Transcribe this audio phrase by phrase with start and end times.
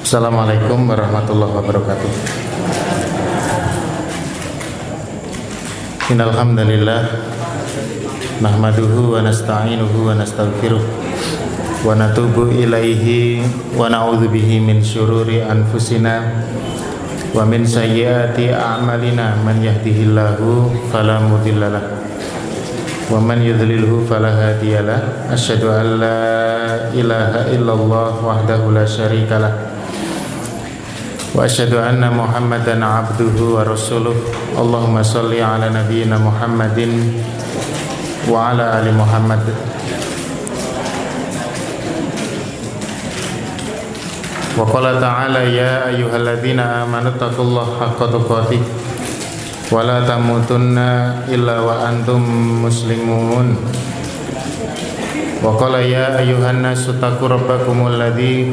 [0.00, 2.10] Assalamualaikum warahmatullahi wabarakatuh.
[6.08, 7.04] Innal hamdalillah
[8.40, 10.80] nahmaduhu wa nasta'inuhu wa nastaghfiruh
[11.84, 13.44] wa natubu ilaihi
[13.76, 16.48] wa na'udzu bihi min syururi anfusina
[17.36, 19.36] wa min sayyiati a'malina.
[19.44, 21.84] Man yahdihillahu fala mudhillalah
[23.12, 26.18] wa man yudlilhu fala hadiyalah asyhadu an la
[26.96, 29.69] ilaha illallah wahdahu la syarikalah
[31.30, 34.14] wa asyhadu anna muhammadan abduhu wa rasuluh.
[34.58, 37.22] Allahumma salli ala nabiyyina muhammadin
[38.26, 39.40] wa ala ali muhammad.
[44.58, 48.60] Wa qala ta'ala ya ayyuhalladzina amanu taqullaha haqqa tuqatih
[49.70, 52.20] wala tamutunna illa wa antum
[52.66, 53.54] muslimun.
[55.40, 58.52] Wa qala ya ayuhan nasu taqu rabbakumul ladzi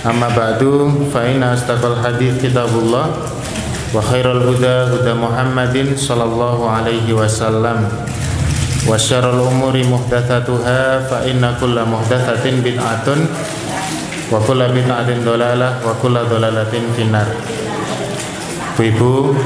[0.00, 3.12] amma ba'du fa inna astaqal hadits kitabullah
[3.92, 7.84] wa khairal huda huda Muhammadin sallallahu alaihi wasallam.
[8.88, 13.28] Wa syarrul umuri muhdatsatuha fa inna kulla muhdatsatin bid'atun
[14.32, 17.28] wa kulla bid'atin dolalah wa kulla dolalatin finnar.
[18.80, 19.36] Ibu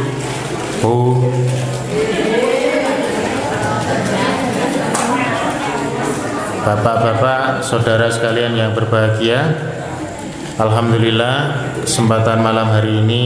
[0.84, 1.16] Bu.
[6.64, 9.52] Bapak-bapak, saudara sekalian yang berbahagia
[10.54, 11.36] Alhamdulillah
[11.82, 13.24] kesempatan malam hari ini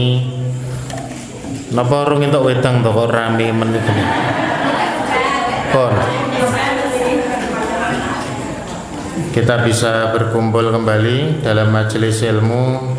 [1.77, 4.03] Napa orang itu wedang to kok rame menit ini?
[5.69, 5.93] Kon
[9.29, 12.97] kita bisa berkumpul kembali dalam majelis ilmu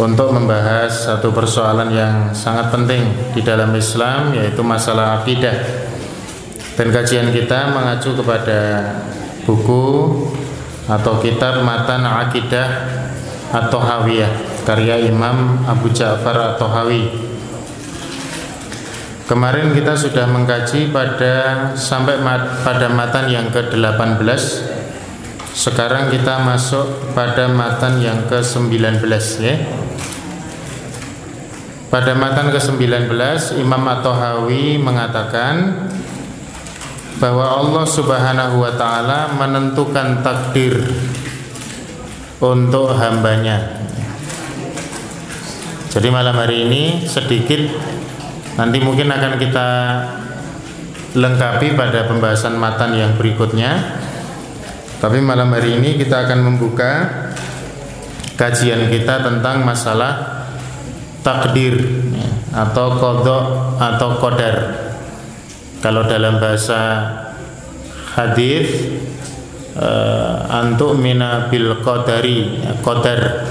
[0.00, 5.52] untuk membahas satu persoalan yang sangat penting di dalam Islam yaitu masalah akidah.
[6.80, 8.88] Dan kajian kita mengacu kepada
[9.44, 9.84] buku
[10.88, 12.97] atau kitab Matan Akidah
[13.52, 17.08] atau Hawiyah karya Imam Abu Ja'far atau Hawi.
[19.24, 24.24] Kemarin kita sudah mengkaji pada sampai mat, pada matan yang ke-18
[25.52, 29.04] sekarang kita masuk pada matan yang ke-19
[29.40, 29.56] ya.
[31.88, 33.08] Pada matan ke-19
[33.56, 35.88] Imam At-Tahawi mengatakan
[37.16, 40.78] bahwa Allah Subhanahu wa taala menentukan takdir
[42.38, 43.82] untuk hambanya.
[45.88, 47.58] Jadi malam hari ini sedikit
[48.54, 49.68] nanti mungkin akan kita
[51.18, 53.98] lengkapi pada pembahasan matan yang berikutnya
[54.98, 57.06] tapi malam hari ini kita akan membuka
[58.34, 60.42] kajian kita tentang masalah
[61.22, 61.78] takdir
[62.10, 62.28] ya,
[62.66, 63.44] atau kodok
[63.78, 64.56] atau kodar.
[65.78, 67.06] Kalau dalam bahasa
[68.18, 68.66] hadis
[69.78, 73.46] uh, antuk mina bil kodari ya, kodar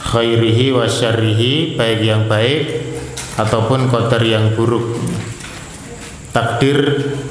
[0.00, 2.88] khairihi wa syarrihi baik yang baik
[3.36, 4.98] ataupun kodar yang buruk.
[6.32, 6.78] Takdir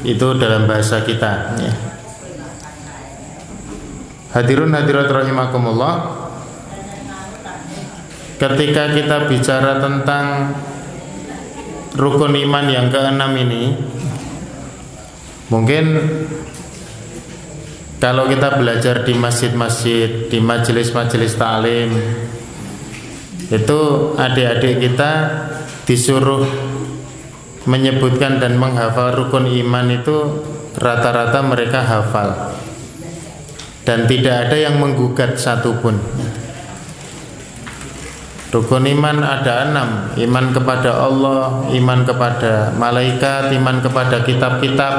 [0.05, 1.57] itu dalam bahasa kita.
[1.57, 1.73] Ya.
[4.37, 6.13] Hadirun hadirat rahimakumullah
[8.37, 10.53] Ketika kita bicara tentang
[11.97, 13.73] rukun iman yang keenam ini
[15.49, 15.85] Mungkin
[17.97, 21.89] kalau kita belajar di masjid-masjid, di majelis-majelis ta'lim
[23.49, 25.11] Itu adik-adik kita
[25.89, 26.45] disuruh
[27.65, 30.45] menyebutkan dan menghafal rukun iman itu
[30.77, 32.53] rata-rata mereka hafal.
[33.87, 35.95] Dan tidak ada yang menggugat satupun.
[38.51, 39.89] Rukun iman ada enam.
[40.15, 44.93] Iman kepada Allah Iman kepada malaikat Iman kepada kitab-kitab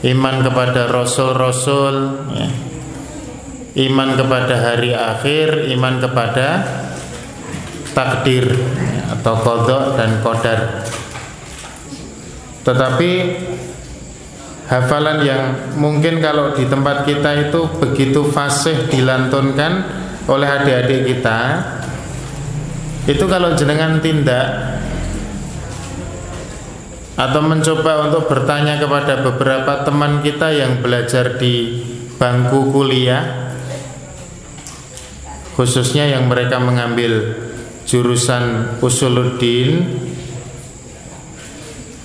[0.00, 1.96] Iman kepada rasul-rasul
[2.32, 2.48] ya.
[3.86, 6.66] Iman kepada hari akhir Iman kepada
[7.94, 10.88] takdir ya, Atau kodok dan kodar
[12.66, 13.10] Tetapi
[14.70, 15.42] hafalan yang
[15.74, 19.82] mungkin kalau di tempat kita itu begitu fasih dilantunkan
[20.30, 21.38] oleh adik-adik kita
[23.10, 24.78] itu kalau jenengan tindak
[27.20, 31.84] atau mencoba untuk bertanya kepada beberapa teman kita yang belajar di
[32.16, 33.52] bangku kuliah
[35.52, 37.36] khususnya yang mereka mengambil
[37.84, 40.00] jurusan usuluddin.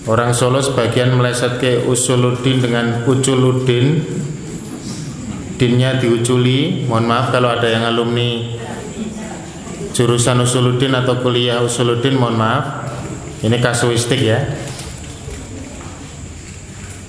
[0.06, 4.03] Orang Solo sebagian meleset ke usuluddin dengan uculuddin.
[5.56, 6.83] Dinnya diuculi.
[6.85, 8.59] Mohon maaf kalau ada yang alumni
[9.95, 12.65] jurusan usuluddin atau kuliah usuluddin mohon maaf.
[13.39, 14.64] Ini kasuistik ya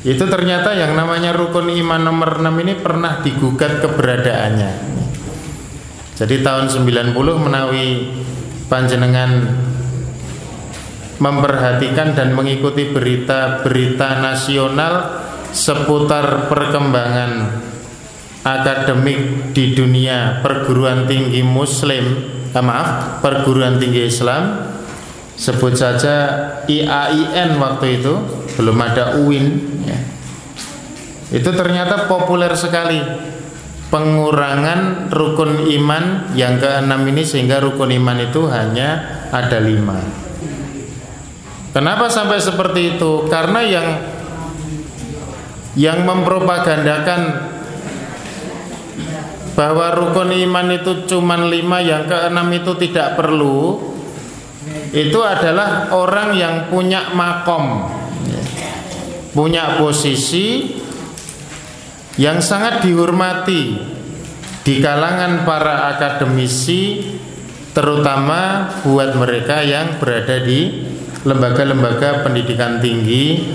[0.06, 4.72] itu ternyata yang namanya rukun iman nomor 6 ini pernah digugat keberadaannya.
[6.14, 8.14] Jadi tahun 90 menawi
[8.70, 9.50] panjenengan
[11.18, 14.94] memperhatikan dan mengikuti berita-berita nasional
[15.50, 17.64] seputar perkembangan
[18.46, 22.04] akademik di dunia perguruan tinggi muslim
[22.54, 24.75] eh, maaf perguruan tinggi Islam
[25.36, 26.14] sebut saja
[26.64, 28.14] IAIN waktu itu
[28.56, 29.46] belum ada UIN
[29.84, 29.98] ya.
[31.36, 32.98] itu ternyata populer sekali.
[33.86, 40.02] Pengurangan rukun iman yang keenam ini sehingga rukun iman itu hanya ada lima.
[41.70, 43.30] Kenapa sampai seperti itu?
[43.30, 43.86] Karena yang
[45.78, 47.52] yang mempropagandakan
[49.54, 53.95] bahwa rukun iman itu cuma lima yang keenam itu tidak perlu
[54.90, 57.90] itu adalah orang yang punya makom
[59.36, 60.72] punya posisi
[62.16, 63.76] yang sangat dihormati
[64.64, 67.14] di kalangan para akademisi
[67.76, 70.88] terutama buat mereka yang berada di
[71.28, 73.52] lembaga-lembaga pendidikan tinggi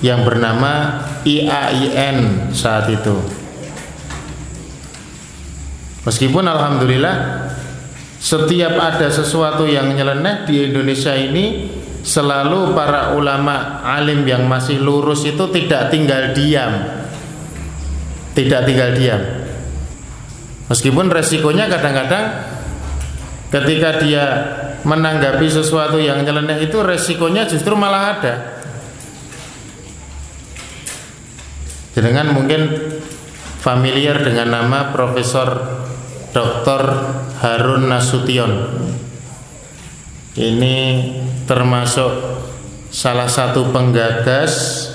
[0.00, 3.18] yang bernama IAIN saat itu.
[6.06, 7.16] Meskipun alhamdulillah
[8.20, 11.72] setiap ada sesuatu yang nyeleneh di Indonesia ini
[12.04, 17.00] selalu para ulama alim yang masih lurus itu tidak tinggal diam.
[18.36, 19.22] Tidak tinggal diam.
[20.68, 22.24] Meskipun resikonya kadang-kadang
[23.48, 24.24] ketika dia
[24.84, 28.34] menanggapi sesuatu yang nyeleneh itu resikonya justru malah ada.
[31.96, 32.68] Dengan mungkin
[33.64, 35.48] familiar dengan nama Profesor
[36.32, 36.82] Dr.
[37.40, 38.52] Harun Nasution.
[40.36, 40.76] Ini
[41.48, 42.12] termasuk
[42.92, 44.86] salah satu penggagas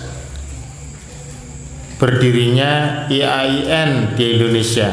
[1.98, 4.90] berdirinya IAIN di Indonesia.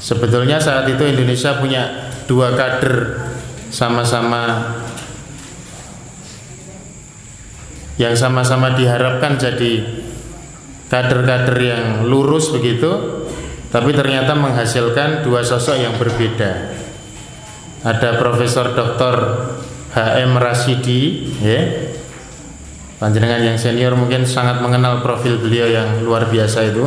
[0.00, 3.20] Sebetulnya saat itu Indonesia punya dua kader
[3.70, 4.74] sama-sama
[8.00, 10.02] yang sama-sama diharapkan jadi
[10.88, 13.22] kader-kader yang lurus begitu
[13.70, 16.74] tapi ternyata menghasilkan dua sosok yang berbeda.
[17.86, 19.14] Ada Profesor Dr.
[19.94, 21.60] HM Rasidi, ya.
[22.98, 26.84] Panjenengan yang senior mungkin sangat mengenal profil beliau yang luar biasa itu.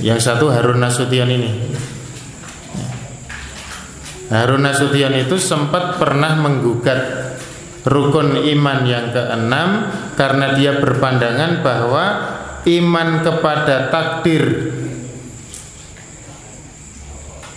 [0.00, 1.50] Yang satu Harun Nasution ini.
[4.30, 7.34] Harun Nasution itu sempat pernah menggugat
[7.82, 12.04] rukun iman yang keenam karena dia berpandangan bahwa
[12.66, 14.42] iman kepada takdir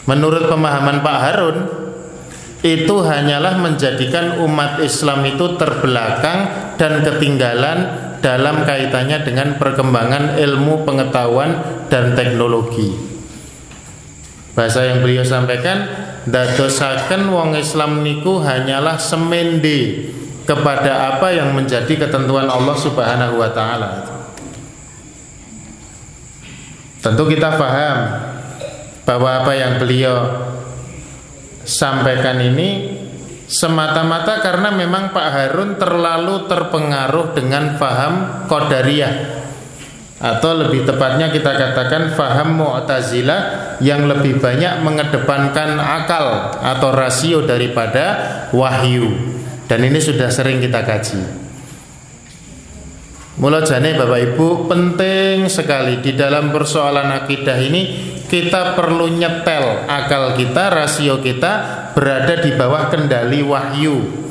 [0.10, 1.58] Menurut pemahaman Pak Harun
[2.66, 6.50] itu hanyalah menjadikan umat Islam itu terbelakang
[6.82, 11.62] dan ketinggalan dalam kaitannya dengan perkembangan ilmu pengetahuan
[11.94, 12.90] dan teknologi.
[14.58, 15.88] Bahasa yang beliau sampaikan,
[16.26, 20.10] dadosaken wong Islam niku hanyalah semende
[20.44, 23.92] kepada apa yang menjadi ketentuan Allah Subhanahu wa taala.
[27.00, 27.98] Tentu kita paham
[29.09, 30.45] bahwa apa yang beliau
[31.66, 32.94] sampaikan ini
[33.49, 39.42] semata-mata karena memang Pak Harun terlalu terpengaruh dengan faham Qadariyah.
[40.19, 48.06] Atau lebih tepatnya kita katakan faham Mu'tazilah yang lebih banyak mengedepankan akal atau rasio daripada
[48.54, 49.09] wahyu.
[49.66, 51.49] Dan ini sudah sering kita kaji
[53.40, 60.36] Mula jane Bapak Ibu penting sekali di dalam persoalan akidah ini kita perlu nyetel akal
[60.36, 61.52] kita, rasio kita
[61.96, 64.28] berada di bawah kendali wahyu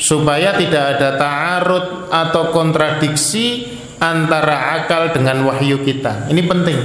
[0.00, 6.32] supaya tidak ada ta'arud atau kontradiksi antara akal dengan wahyu kita.
[6.32, 6.78] Ini penting.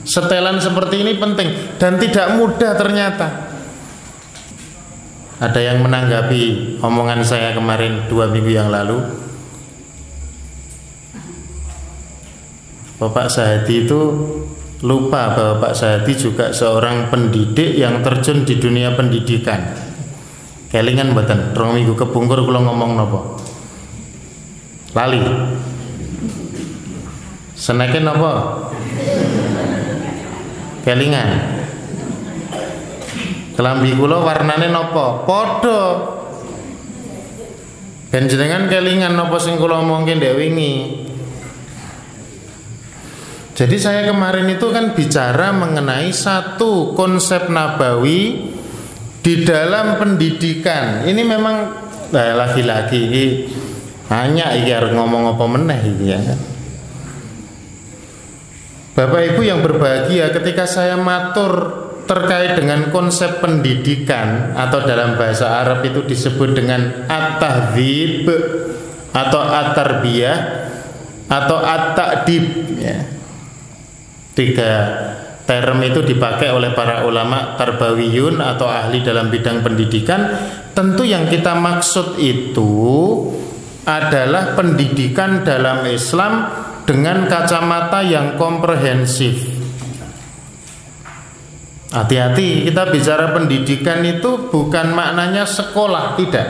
[0.00, 3.52] Setelan seperti ini penting dan tidak mudah ternyata.
[5.44, 9.25] Ada yang menanggapi omongan saya kemarin dua minggu yang lalu
[12.96, 14.00] Bapak Sahadi itu
[14.80, 19.76] lupa bahwa Pak Sahadi juga seorang pendidik yang terjun di dunia pendidikan.
[20.72, 23.20] Kelingan mboten, rong minggu kepungkur kula ngomong napa?
[24.96, 25.20] Lali.
[27.52, 28.64] Seneke napa?
[30.84, 31.28] Kelingan.
[33.56, 35.24] Kelambi kula warnane napa?
[35.24, 35.80] Padha.
[38.12, 41.05] Ben jenengan kelingan napa sing kula omongke ndek wingi.
[43.56, 48.52] Jadi saya kemarin itu kan bicara mengenai satu konsep nabawi
[49.24, 51.08] di dalam pendidikan.
[51.08, 51.56] Ini memang
[52.12, 53.08] nah, lagi-lagi
[54.12, 56.40] hanya iki harus ngomong apa meneh iki ya kan.
[58.92, 65.80] Bapak Ibu yang berbahagia ketika saya matur terkait dengan konsep pendidikan atau dalam bahasa Arab
[65.80, 68.28] itu disebut dengan at-tahdzib
[69.16, 70.38] atau at-tarbiyah
[71.26, 72.44] atau at-ta'dib
[72.78, 73.15] ya
[74.36, 74.72] Tiga
[75.48, 80.28] term itu dipakai oleh para ulama tarbawiyun atau ahli dalam bidang pendidikan.
[80.76, 82.68] Tentu yang kita maksud itu
[83.88, 86.52] adalah pendidikan dalam Islam
[86.84, 89.56] dengan kacamata yang komprehensif.
[91.96, 96.48] Hati-hati, kita bicara pendidikan itu bukan maknanya sekolah, tidak.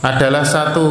[0.00, 0.86] Adalah satu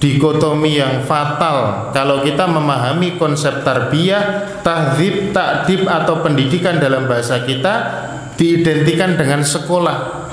[0.00, 7.74] dikotomi yang fatal kalau kita memahami konsep tarbiyah, tahzib, takdib atau pendidikan dalam bahasa kita
[8.40, 10.26] diidentikan dengan sekolah.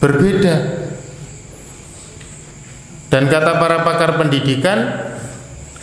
[0.00, 0.56] Berbeda.
[3.12, 5.12] Dan kata para pakar pendidikan,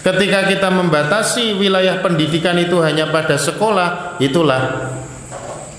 [0.02, 4.94] ketika kita membatasi wilayah pendidikan itu hanya pada sekolah, itulah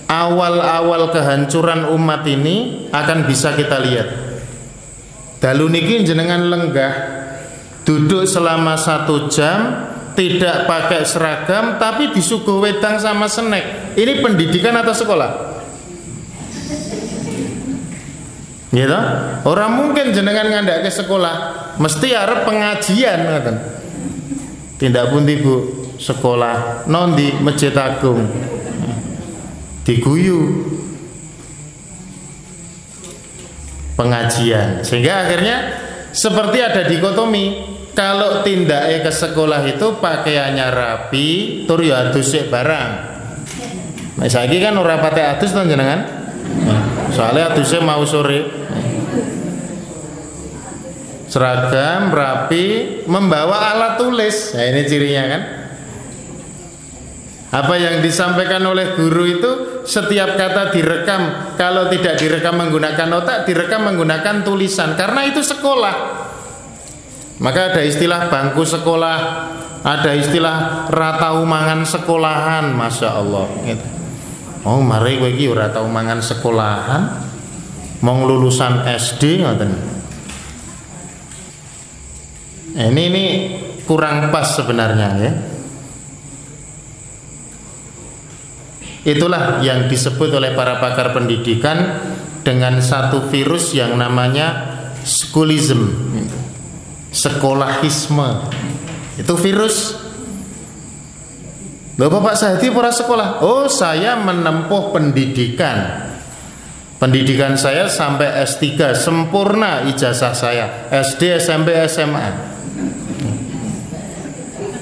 [0.07, 4.26] awal-awal kehancuran umat ini akan bisa kita lihat
[5.37, 6.93] Dalu niki jenengan lenggah
[7.85, 13.93] duduk selama satu jam tidak pakai seragam tapi disuguh wedang sama senek.
[13.93, 15.31] Ini pendidikan atau sekolah?
[18.73, 18.99] Gitu?
[19.47, 21.35] Orang mungkin jenengan ngandak ke sekolah,
[21.79, 23.55] mesti harap pengajian ngaten.
[24.77, 25.55] Tindak pun ibu
[25.97, 28.29] sekolah non di masjid agung
[29.81, 30.39] diguyu
[33.97, 34.85] pengajian.
[34.85, 35.57] Sehingga akhirnya
[36.13, 41.27] seperti ada dikotomi kalau tindaknya ke sekolah itu pakaiannya rapi
[41.65, 42.89] tur ya adus barang.
[44.17, 46.05] Nah lagi kan ora pate adus to jenengan?
[47.09, 48.45] Soalnya adusnya mau sore.
[51.27, 52.65] Seragam rapi
[53.09, 54.55] membawa alat tulis.
[54.55, 55.41] Nah ini cirinya kan
[57.47, 59.51] apa yang disampaikan oleh guru itu
[59.87, 66.27] setiap kata direkam, kalau tidak direkam menggunakan otak, direkam menggunakan tulisan karena itu sekolah.
[67.39, 69.19] Maka ada istilah bangku sekolah,
[69.79, 73.47] ada istilah rata umangan sekolahan, masya Allah.
[73.63, 73.87] Gitu.
[74.67, 77.01] Oh, mari iki rata umangan sekolahan,
[78.03, 79.71] mau lulusan SD ngoten.
[82.75, 83.25] Ini ini
[83.87, 85.56] kurang pas sebenarnya ya.
[89.07, 92.03] Itulah yang disebut oleh para pakar pendidikan
[92.43, 94.75] dengan satu virus yang namanya
[95.07, 95.95] schoolism.
[97.15, 98.51] Sekolahisme.
[99.15, 99.95] Itu virus.
[101.95, 103.41] Loh Bapak Sahdi pura sekolah?
[103.41, 106.05] Oh saya menempuh pendidikan
[107.01, 112.27] Pendidikan saya sampai S3 Sempurna ijazah saya SD, SMP, SMA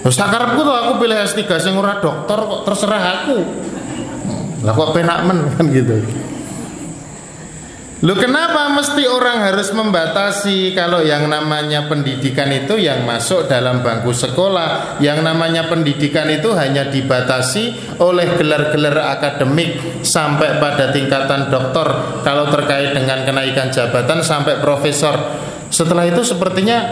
[0.04, 3.38] Terus takarapku tuh aku pilih S3 Sing ora dokter kok terserah aku
[4.66, 6.02] lah kok penak men kan gitu.
[8.04, 14.12] Lu kenapa mesti orang harus membatasi kalau yang namanya pendidikan itu yang masuk dalam bangku
[14.12, 22.52] sekolah, yang namanya pendidikan itu hanya dibatasi oleh gelar-gelar akademik sampai pada tingkatan doktor, kalau
[22.52, 25.16] terkait dengan kenaikan jabatan sampai profesor.
[25.72, 26.86] Setelah itu sepertinya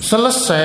[0.00, 0.64] selesai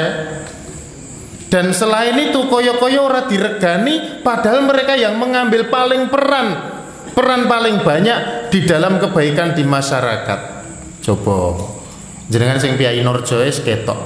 [1.52, 6.48] dan selain itu koyo-koyo ora diregani padahal mereka yang mengambil paling peran
[7.12, 10.40] peran paling banyak di dalam kebaikan di masyarakat.
[11.04, 11.60] Coba
[12.32, 14.00] jenengan sing Piai Nurjoes ketok.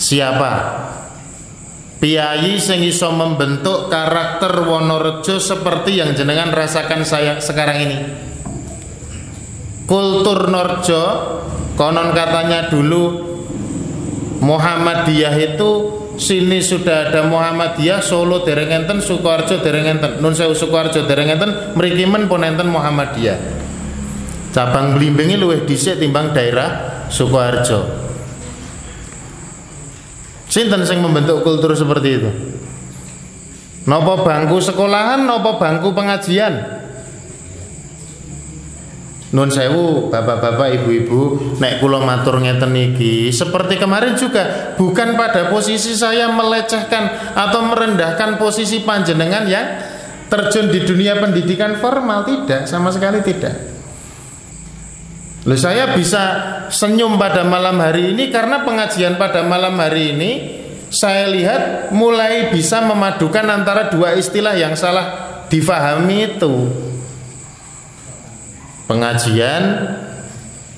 [0.00, 0.52] Siapa?
[2.00, 7.98] Piai sing iso membentuk karakter Wonorejo seperti yang jenengan rasakan saya sekarang ini.
[9.84, 11.02] Kultur Norjo
[11.74, 13.27] konon katanya dulu
[14.38, 15.70] Muhammadiyah itu
[16.14, 20.22] sini sudah ada Muhammadiyah Solo dereng enten Sukoharjo dereng enten.
[20.22, 23.38] Nun Sewu Sukoharjo dereng enten mriki men pun enten Muhammadiyah.
[24.54, 28.06] Cabang Blimbingi luwih dhisik timbang daerah Sukoharjo.
[30.48, 32.30] Sinten sing membentuk kultur seperti itu?
[33.84, 36.77] Nopo bangku sekolahan nopo bangku pengajian
[39.28, 45.92] Nun sewu, bapak-bapak, ibu-ibu, nek kula matur ngeten iki, seperti kemarin juga bukan pada posisi
[45.92, 49.66] saya melecehkan atau merendahkan posisi panjenengan yang
[50.32, 53.52] terjun di dunia pendidikan formal, tidak, sama sekali tidak.
[55.44, 56.24] Loh, saya bisa
[56.72, 60.30] senyum pada malam hari ini karena pengajian pada malam hari ini
[60.88, 66.68] saya lihat mulai bisa memadukan antara dua istilah yang salah difahami itu
[68.88, 69.62] pengajian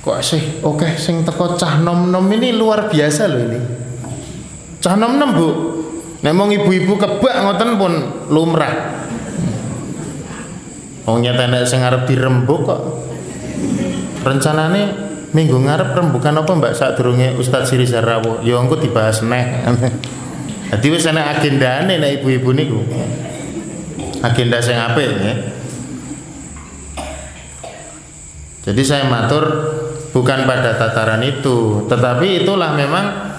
[0.02, 3.61] kok sih oke okay, sing teko cah nom nom ini luar biasa loh ini
[4.83, 5.49] cah nom nom bu
[6.21, 7.93] Nemong ibu-ibu kebak ngoten pun
[8.29, 8.93] lumrah.
[11.09, 12.81] Oh nyata sing arep dirembuk kok.
[14.21, 14.83] Rencanane
[15.33, 18.45] minggu ngarep rembukan apa Mbak saat durunge Ustadz Siri Zarawo?
[18.45, 19.64] Ya engko dibahas neh.
[20.69, 22.85] Dadi wis ana agendane nek ibu-ibu niku.
[24.21, 25.35] Agenda sing apik ya.
[28.61, 29.45] Jadi saya matur
[30.12, 33.33] bukan pada tataran itu, tetapi itulah memang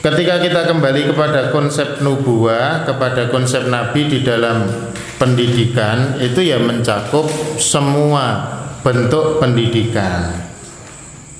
[0.00, 4.70] ketika kita kembali kepada konsep nubuah, kepada konsep nabi di dalam
[5.18, 7.26] pendidikan itu ya mencakup
[7.58, 8.56] semua
[8.86, 10.48] bentuk pendidikan.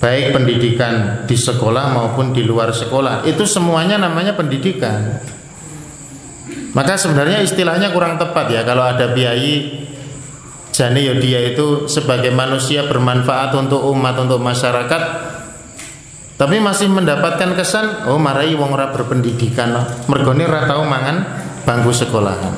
[0.01, 5.21] Baik pendidikan di sekolah maupun di luar sekolah, itu semuanya namanya pendidikan.
[6.73, 9.90] Maka sebenarnya istilahnya kurang tepat ya kalau ada biayi
[10.71, 15.03] Jani ya dia itu sebagai manusia bermanfaat untuk umat untuk masyarakat.
[16.41, 19.77] Tapi masih mendapatkan kesan oh marai wong ora berpendidikan.
[20.09, 21.27] Mergone ora tau mangan
[21.69, 22.55] bangku sekolahan.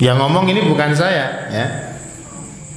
[0.00, 1.66] Yang ngomong ini bukan saya ya.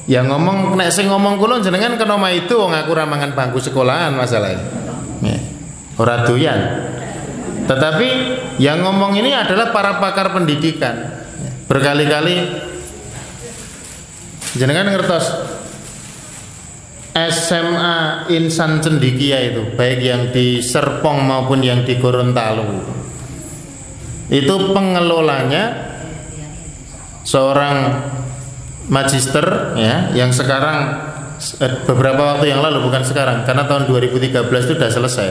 [0.07, 4.11] Yang ngomong nek sing ngomong kula jenengan kena itu wong aku ora mangan bangku sekolahan
[4.11, 4.65] masalahnya.
[5.23, 5.39] Ya.
[5.97, 6.59] ora doyan.
[7.67, 8.07] Tetapi
[8.61, 11.25] yang ngomong ini adalah para pakar pendidikan.
[11.67, 12.35] Berkali-kali
[14.55, 15.25] jenengan ngertos?
[17.17, 22.85] SMA Insan Cendikia itu baik yang di Serpong maupun yang di Gorontalo.
[24.29, 25.97] Itu pengelolanya
[27.25, 28.05] seorang
[28.87, 30.77] magister ya yang sekarang
[31.59, 35.29] eh, beberapa waktu yang lalu bukan sekarang karena tahun 2013 itu sudah selesai.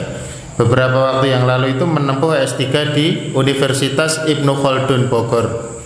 [0.57, 2.63] Beberapa waktu yang lalu itu menempuh S3
[2.97, 5.77] di Universitas Ibnu Khaldun Bogor.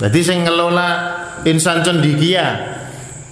[0.00, 0.88] Jadi saya ngelola
[1.46, 2.78] insan cendikia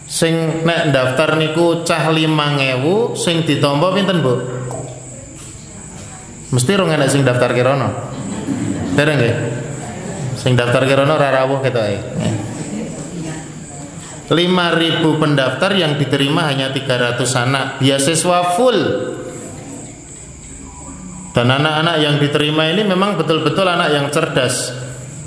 [0.06, 4.34] sing nek daftar niku cah ngewu sing ditompo pinten Bu?
[6.54, 7.90] Mesti rong enak sing daftar kirono.
[8.94, 9.36] Dereng nggih?
[10.38, 11.98] Sing daftar kirono ora rawuh ketoke.
[14.30, 18.78] ribu pendaftar yang diterima hanya 300 anak beasiswa full
[21.30, 24.85] dan anak-anak yang diterima ini memang betul-betul anak yang cerdas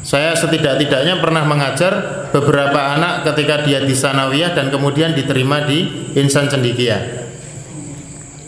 [0.10, 6.50] saya setidak-tidaknya pernah mengajar beberapa anak ketika dia di Sanawiyah dan kemudian diterima di Insan
[6.50, 7.30] Cendikia.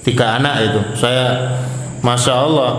[0.01, 0.81] Tiga anak itu.
[0.97, 1.53] Saya
[2.01, 2.71] Masya Allah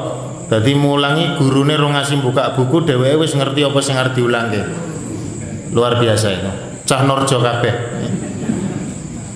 [0.50, 4.66] jadi mulangi gurune rong ngasih buka buku dheweke wis ngerti apa sing arep diulangke.
[5.70, 6.50] Luar biasa itu.
[6.82, 7.74] Cah Norjo kabeh.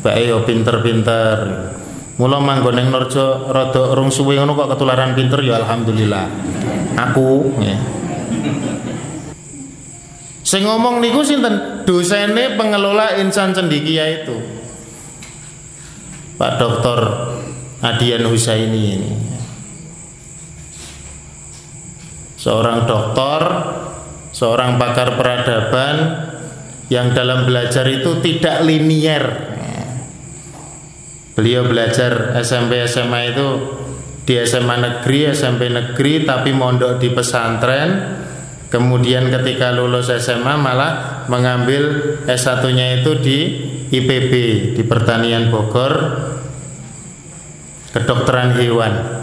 [0.02, 1.70] Bae yo pinter-pinter.
[2.18, 6.26] Mula manggon Norjo rada rong suwe ngono kok ketularan pinter ya alhamdulillah.
[6.98, 7.78] Aku ya.
[10.46, 11.82] Sing ngomong niku sinten?
[11.82, 14.38] Dosene pengelola insan cendikia itu.
[16.38, 17.00] Pak Dokter
[17.82, 19.12] Adian Husaini ini.
[22.38, 23.42] Seorang dokter,
[24.30, 25.96] seorang pakar peradaban
[26.94, 29.50] yang dalam belajar itu tidak linier.
[31.34, 33.48] Beliau belajar SMP SMA itu
[34.22, 37.90] di SMA negeri, SMP negeri tapi mondok di pesantren
[38.66, 43.38] Kemudian ketika lulus SMA malah mengambil S1-nya itu di
[43.94, 44.32] IPB
[44.74, 45.94] di Pertanian Bogor
[47.94, 49.22] kedokteran hewan.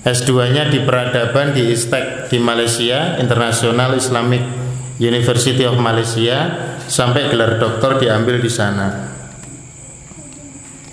[0.00, 4.40] S2-nya di peradaban di ISTEC di Malaysia, International Islamic
[4.96, 6.56] University of Malaysia
[6.88, 9.12] sampai gelar doktor diambil di sana.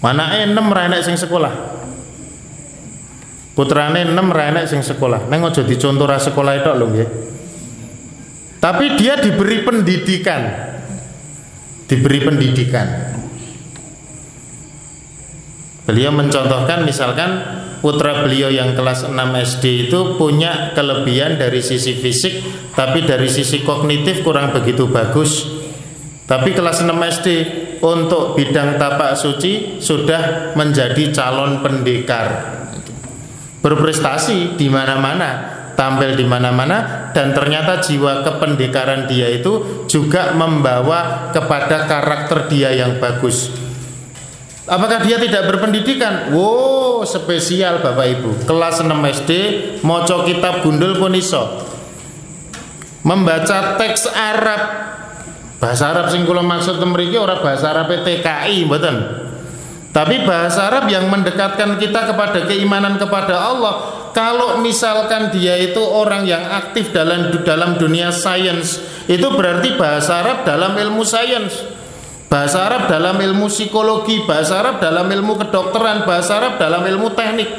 [0.04, 1.77] Mana enam renek sing sekolah?
[3.58, 5.26] Putrane 6 renek sing sekolah.
[5.34, 7.10] Neng ojo dicontoh ra sekolah itu lho nggih.
[8.62, 10.42] Tapi dia diberi pendidikan.
[11.90, 12.88] Diberi pendidikan.
[15.90, 17.42] Beliau mencontohkan misalkan
[17.82, 22.44] putra beliau yang kelas 6 SD itu punya kelebihan dari sisi fisik
[22.76, 25.58] tapi dari sisi kognitif kurang begitu bagus.
[26.28, 27.28] Tapi kelas 6 SD
[27.82, 32.58] untuk bidang tapak suci sudah menjadi calon pendekar
[33.62, 41.86] berprestasi di mana-mana tampil di mana-mana dan ternyata jiwa kependekaran dia itu juga membawa kepada
[41.86, 43.54] karakter dia yang bagus.
[44.68, 46.36] Apakah dia tidak berpendidikan?
[46.36, 48.44] Wow, spesial Bapak Ibu.
[48.44, 48.92] Kelas 6
[49.24, 49.32] SD,
[49.80, 51.64] moco kitab gundul pun iso.
[53.08, 54.62] Membaca teks Arab.
[55.64, 59.27] Bahasa Arab sing maksud mriki ora bahasa Arab TKI mboten.
[59.96, 63.76] Tapi bahasa Arab yang mendekatkan kita kepada keimanan kepada Allah.
[64.14, 70.38] Kalau misalkan dia itu orang yang aktif dalam dalam dunia sains, itu berarti bahasa Arab
[70.46, 71.78] dalam ilmu sains
[72.28, 77.50] bahasa Arab dalam ilmu psikologi, bahasa Arab dalam ilmu kedokteran, bahasa Arab dalam ilmu teknik.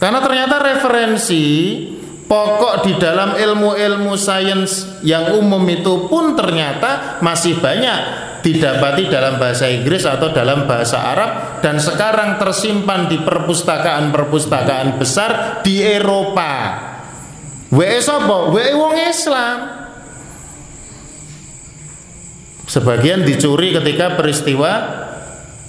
[0.00, 1.44] Karena ternyata referensi
[2.30, 9.66] pokok di dalam ilmu-ilmu sains yang umum itu pun ternyata masih banyak didapati dalam bahasa
[9.66, 16.86] Inggris atau dalam bahasa Arab dan sekarang tersimpan di perpustakaan-perpustakaan besar di Eropa.
[17.74, 18.54] WE sapa?
[18.54, 19.58] WE wong Islam.
[22.70, 25.02] Sebagian dicuri ketika peristiwa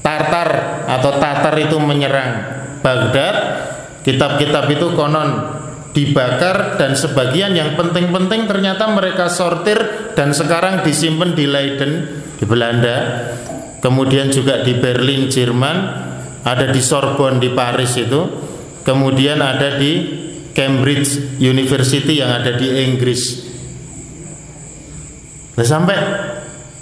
[0.05, 0.49] Tartar
[0.85, 3.35] atau Tatar itu menyerang Baghdad.
[4.01, 5.60] Kitab-kitab itu konon
[5.91, 11.91] dibakar dan sebagian yang penting-penting ternyata mereka sortir dan sekarang disimpan di Leiden
[12.39, 12.97] di Belanda.
[13.81, 15.77] Kemudian juga di Berlin Jerman,
[16.45, 18.21] ada di Sorbonne di Paris itu.
[18.81, 20.21] Kemudian ada di
[20.53, 23.21] Cambridge University yang ada di Inggris.
[25.53, 25.97] Nah, sampai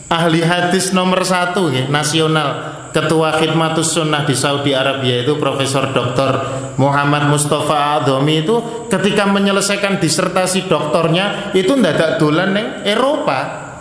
[0.07, 6.31] ahli hadis nomor satu ya, nasional Ketua Khidmatus Sunnah di Saudi Arabia itu Profesor Dr.
[6.75, 8.59] Muhammad Mustafa Adhomi itu
[8.91, 13.71] ketika menyelesaikan disertasi doktornya itu tidak dolan neng Eropa.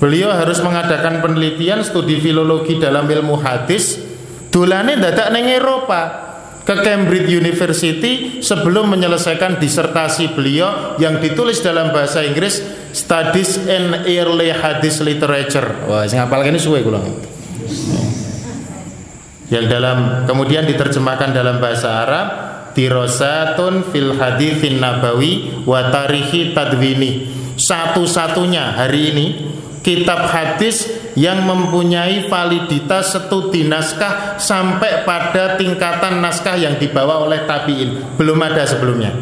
[0.00, 4.00] Beliau harus mengadakan penelitian studi filologi dalam ilmu hadis.
[4.48, 6.25] Dolane dadak neng Eropa
[6.66, 12.58] ke Cambridge University sebelum menyelesaikan disertasi beliau yang ditulis dalam bahasa Inggris
[12.90, 15.86] Studies in Early Hadith Literature.
[15.86, 16.98] Wah, sing hafal kene suwe kula.
[19.46, 22.26] Yang dalam kemudian diterjemahkan dalam bahasa Arab
[22.76, 27.24] Dirosatun fil hadithin nabawi wa tarihi tadwini.
[27.56, 29.26] Satu-satunya hari ini
[29.80, 38.20] kitab hadis yang mempunyai validitas studi naskah sampai pada tingkatan naskah yang dibawa oleh tabiin
[38.20, 39.16] belum ada sebelumnya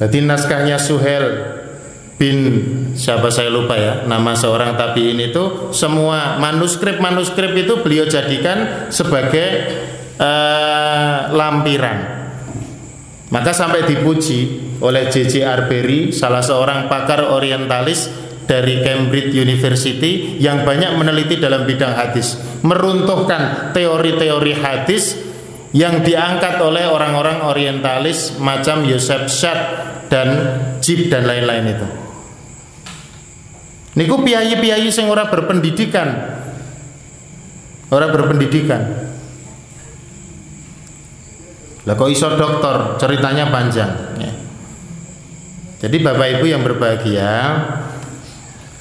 [0.00, 1.56] jadi naskahnya Suhel
[2.16, 2.36] bin
[2.96, 9.48] siapa saya lupa ya nama seorang tabiin itu semua manuskrip manuskrip itu beliau jadikan sebagai
[10.16, 12.16] uh, lampiran
[13.28, 15.44] maka sampai dipuji oleh J.J.
[15.44, 23.74] Arbery salah seorang pakar orientalis dari Cambridge University yang banyak meneliti dalam bidang hadis, meruntuhkan
[23.74, 25.18] teori-teori hadis
[25.74, 29.60] yang diangkat oleh orang-orang orientalis macam Yosef Shad
[30.06, 30.28] dan
[30.78, 31.88] Jib dan lain-lain itu.
[33.96, 36.08] Niku piyayi-piyayi sing ora berpendidikan.
[37.90, 38.82] Ora berpendidikan.
[41.86, 44.32] Lah kok iso dokter, ceritanya panjang ya.
[45.86, 47.30] Jadi Bapak Ibu yang berbahagia,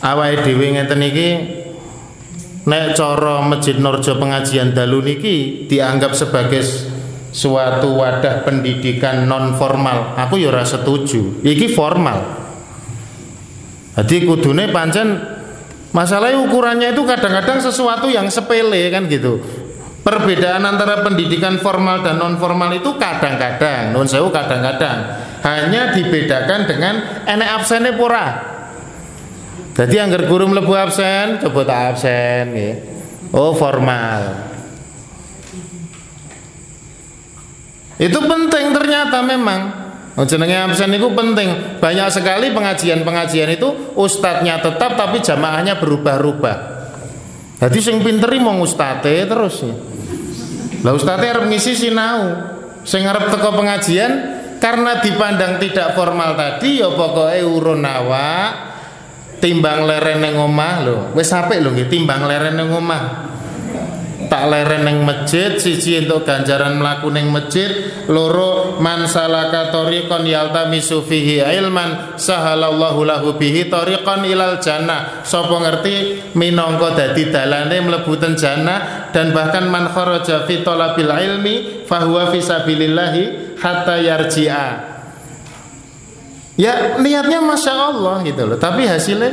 [0.05, 1.29] awake dhewe ngeten iki
[2.69, 6.61] nek cara Masjid Norjo pengajian dalu niki dianggap sebagai
[7.33, 11.41] suatu wadah pendidikan non formal aku ya ora setuju.
[11.41, 12.45] Iki formal.
[13.95, 15.19] Jadi kudune pancen
[15.95, 19.41] masalah ukurannya itu kadang-kadang sesuatu yang sepele kan gitu.
[20.05, 27.25] Perbedaan antara pendidikan formal dan non formal itu kadang-kadang non sewu kadang-kadang hanya dibedakan dengan
[27.25, 28.54] enek absennya pura
[29.75, 32.75] jadi anggar guru mlebu absen, coba tak absen nggih.
[33.35, 34.47] Oh, formal.
[37.99, 39.61] Itu penting ternyata memang.
[40.15, 41.79] Oh, jenenge absen itu penting.
[41.83, 46.57] Banyak sekali pengajian-pengajian itu ustadznya tetap tapi jamaahnya berubah-ubah.
[47.59, 49.59] Jadi sing pinteri mau ustate terus.
[50.87, 52.31] Lah ustate harus ngisi sinau.
[52.87, 58.74] Sing arep teko pengajian karena dipandang tidak formal tadi ya pokoknya urun awak
[59.45, 60.97] timbang leren neng omah lho.
[61.13, 63.29] Wis apik lho nggih timbang leren neng omah.
[64.25, 67.93] Tak leren neng masjid siji untuk ganjaran melaku neng masjid.
[68.09, 75.21] Loro man salaka tariqan yaltamisu fihi ilman sahalallahu lahu bihi tariqan ilal jannah.
[75.21, 76.25] Sapa ngerti?
[76.33, 82.41] Minangka dadi dalane mlebu ten jannah dan bahkan man kharaja fi ilmi fahuwa fi
[83.61, 84.94] hatta yarji'a
[86.55, 89.31] Ya niatnya masya Allah gitu loh, tapi hasilnya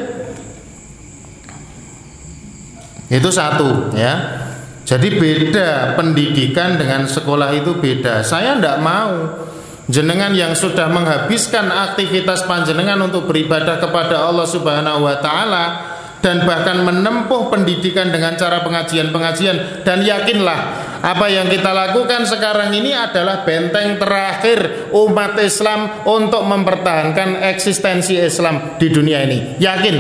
[3.13, 4.43] itu satu ya.
[4.83, 8.27] Jadi beda pendidikan dengan sekolah itu beda.
[8.27, 9.39] Saya tidak mau
[9.87, 15.65] jenengan yang sudah menghabiskan aktivitas panjenengan untuk beribadah kepada Allah Subhanahu wa taala
[16.23, 20.59] dan bahkan menempuh pendidikan dengan cara pengajian-pengajian dan yakinlah
[21.03, 28.79] apa yang kita lakukan sekarang ini adalah benteng terakhir umat Islam untuk mempertahankan eksistensi Islam
[28.79, 29.59] di dunia ini.
[29.59, 29.97] Yakin?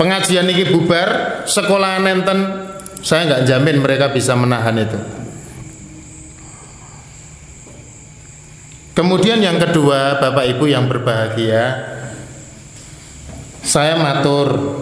[0.00, 2.38] Pengajian ini bubar, sekolah nenten
[3.04, 5.00] saya nggak jamin mereka bisa menahan itu.
[8.96, 11.92] Kemudian yang kedua, Bapak Ibu yang berbahagia,
[13.60, 14.80] saya matur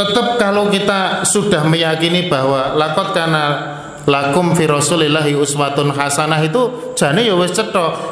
[0.00, 3.76] tetap kalau kita sudah meyakini bahwa lakot karena
[4.08, 7.52] lakum fi rasulillahi uswatun hasanah itu jane ya wis.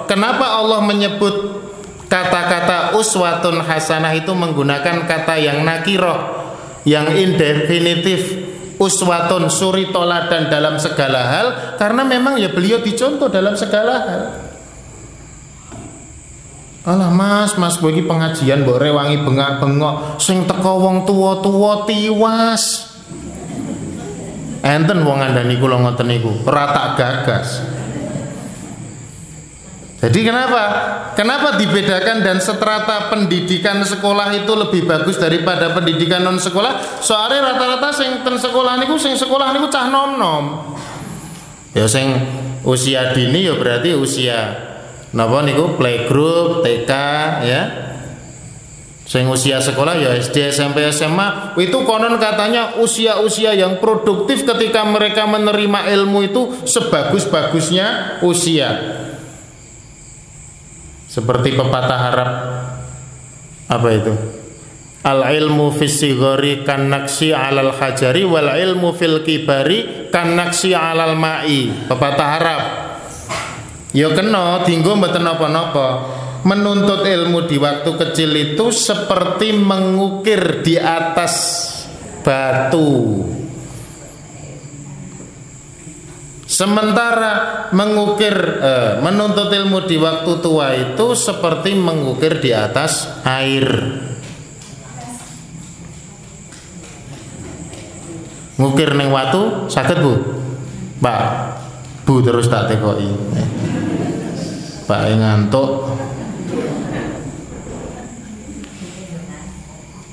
[0.04, 1.64] Kenapa Allah menyebut
[2.12, 6.44] kata-kata uswatun hasanah itu menggunakan kata yang nakiroh,
[6.84, 8.36] yang indefinitif,
[8.76, 11.46] uswatun suri toladan dalam segala hal
[11.80, 14.47] karena memang ya beliau dicontoh dalam segala hal
[16.88, 22.96] Alah mas, mas bagi pengajian mbok rewangi bengak-bengok sing teko wong tua-tua tiwas.
[24.64, 27.60] Enten wong andani kula ngoten niku, ora gagas.
[30.00, 30.62] Jadi kenapa?
[31.12, 37.02] Kenapa dibedakan dan seterata pendidikan sekolah itu lebih bagus daripada pendidikan non sekolah?
[37.04, 40.72] Soalnya rata-rata sing ten sekolah niku sing sekolah niku cah nom-nom.
[41.76, 42.16] Ya sing
[42.64, 44.68] usia dini ya berarti usia
[45.14, 46.92] napa niku playgroup, TK
[47.44, 47.62] ya.
[49.08, 55.24] Sing usia sekolah ya SD, SMP, SMA itu konon katanya usia-usia yang produktif ketika mereka
[55.24, 58.68] menerima ilmu itu sebagus-bagusnya usia
[61.08, 62.30] seperti pepatah Arab
[63.68, 64.12] apa itu?
[65.08, 71.16] Al ilmu fis sigori kan naksi alal hajari wal ilmu fil kibari kan naksi alal
[71.16, 71.88] ma'i.
[71.88, 72.62] Pepatah Arab.
[73.96, 75.86] Ya kena dinggo mboten napa-napa.
[76.44, 81.34] Menuntut ilmu di waktu kecil itu seperti mengukir di atas
[82.22, 83.24] batu.
[86.48, 93.68] Sementara mengukir eh, menuntut ilmu di waktu tua itu seperti mengukir di atas air.
[98.58, 100.14] Ngukir neng watu sakit bu,
[100.98, 101.22] pak
[102.02, 103.06] bu terus tak tekoi.
[104.88, 105.68] Pak ngantuk.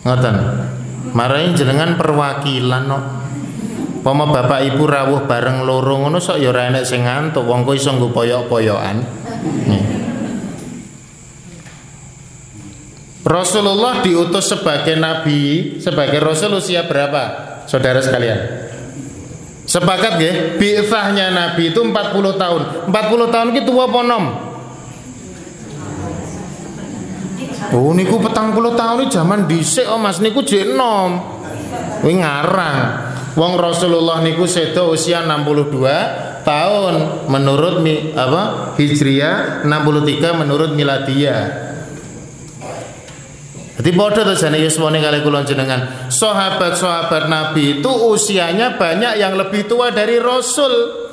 [0.04, 0.36] Ngoten.
[1.16, 3.00] Marahin jenengan perwakilan no.
[4.04, 7.90] Pama bapak ibu rawuh bareng loro ngono sok ya ora enek sing ngantuk wong iso
[7.96, 9.02] nggo poyok-poyokan.
[13.26, 17.24] Rasulullah diutus sebagai nabi, sebagai rasul usia berapa?
[17.66, 18.38] Saudara sekalian.
[19.66, 22.62] Sepakat nggih, bi'tsahnya nabi itu 40 tahun.
[22.94, 24.26] 40 tahun ki tuwa apa nom?
[27.74, 31.18] Oh niku petang puluh tahun ini zaman dhisik oh Mas niku jek nom.
[32.04, 32.80] Kuwi ngarang.
[33.36, 41.66] Wong Rasulullah niku sedo usia 62 tahun menurut mi, apa Hijriah 63 menurut Miladiyah.
[43.76, 46.08] Jadi bodoh tuh jane yusmone kali kulon jenengan.
[46.08, 51.05] Sahabat-sahabat Nabi itu usianya banyak yang lebih tua dari Rasul.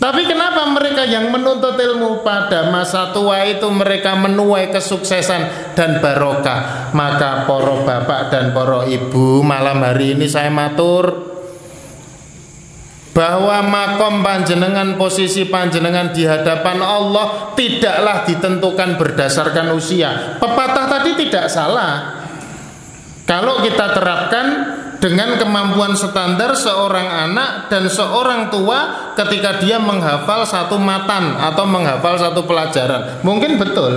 [0.00, 6.88] Tapi kenapa mereka yang menuntut ilmu pada masa tua itu mereka menuai kesuksesan dan barokah?
[6.96, 11.30] Maka poro bapak dan poro ibu malam hari ini saya matur
[13.12, 20.40] bahwa makom panjenengan posisi panjenengan di hadapan Allah tidaklah ditentukan berdasarkan usia.
[20.40, 22.24] Pepatah tadi tidak salah.
[23.28, 24.46] Kalau kita terapkan
[25.00, 32.20] dengan kemampuan standar seorang anak dan seorang tua ketika dia menghafal satu matan atau menghafal
[32.20, 33.24] satu pelajaran.
[33.24, 33.92] Mungkin betul.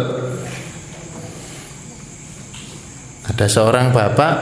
[3.28, 4.34] Ada seorang bapak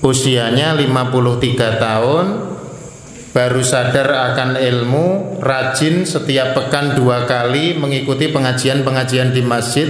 [0.00, 2.26] usianya 53 tahun
[3.36, 9.88] baru sadar akan ilmu, rajin setiap pekan dua kali mengikuti pengajian-pengajian di masjid.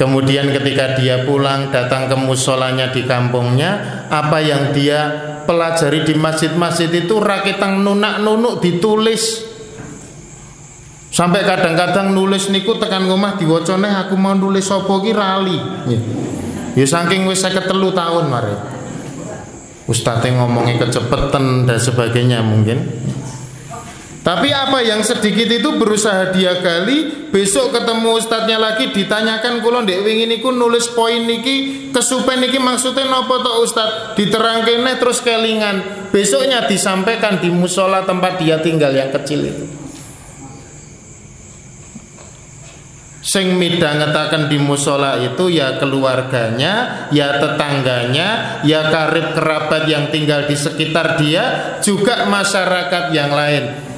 [0.00, 5.12] Kemudian ketika dia pulang datang ke musolanya di kampungnya, apa yang dia
[5.44, 9.44] pelajari di masjid-masjid itu rakitang nunak-nunuk ditulis.
[11.12, 15.58] Sampai kadang-kadang nulis niku tekan rumah diwacane aku mau nulis sapa ki rali.
[16.80, 18.56] Ya saking wis 53 tahun mari.
[19.84, 22.88] Ustadznya ngomongnya kecepetan dan sebagainya mungkin
[24.20, 30.04] Tapi apa yang sedikit itu berusaha dia gali, besok ketemu ustadznya lagi ditanyakan kula ndek
[30.04, 34.20] wingi niku nulis poin niki kesupen niki maksudnya napa to ustadz?
[34.20, 36.04] Diterangkene terus kelingan.
[36.12, 39.64] Besoknya disampaikan di musola tempat dia tinggal yang kecil itu.
[43.24, 50.56] Sing midangetaken di musola itu ya keluarganya, ya tetangganya, ya karib kerabat yang tinggal di
[50.56, 53.89] sekitar dia, juga masyarakat yang lain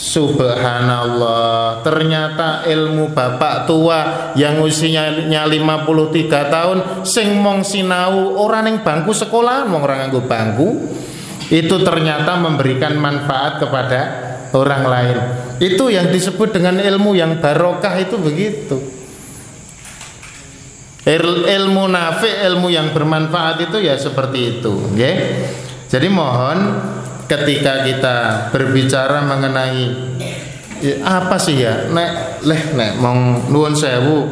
[0.00, 1.84] Subhanallah.
[1.84, 5.84] Ternyata ilmu bapak tua Yang usianya 53
[6.48, 10.68] tahun Sing mong sinau Orang yang bangku sekolah Mong orang nganggo bangku
[11.52, 15.16] Itu ternyata memberikan manfaat kepada orang lain.
[15.62, 18.78] Itu yang disebut dengan ilmu yang barokah itu begitu.
[21.00, 25.48] Il, ilmu nafi ilmu yang bermanfaat itu ya seperti itu okay?
[25.88, 26.76] jadi mohon
[27.30, 28.16] ketika kita
[28.50, 29.86] berbicara mengenai
[30.82, 34.26] ya, apa sih ya nek leh nek mong nuwun sewu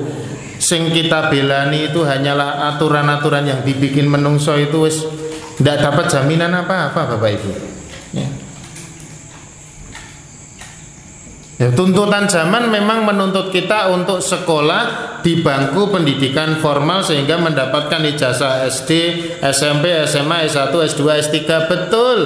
[0.59, 5.07] sing kita belani itu hanyalah aturan-aturan yang dibikin menungso itu wis
[5.63, 7.51] tidak dapat jaminan apa-apa Bapak Ibu
[8.19, 8.27] ya.
[11.59, 18.63] Ya, tuntutan zaman memang menuntut kita untuk sekolah di bangku pendidikan formal sehingga mendapatkan ijazah
[18.71, 18.91] SD,
[19.43, 22.19] SMP, SMA, S1, S2, S3 betul.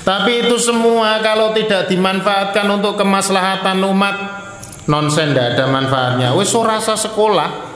[0.00, 4.16] Tapi itu semua kalau tidak dimanfaatkan untuk kemaslahatan umat
[4.88, 6.28] nonsen tidak ada manfaatnya.
[6.32, 7.68] Wis rasa sekolah.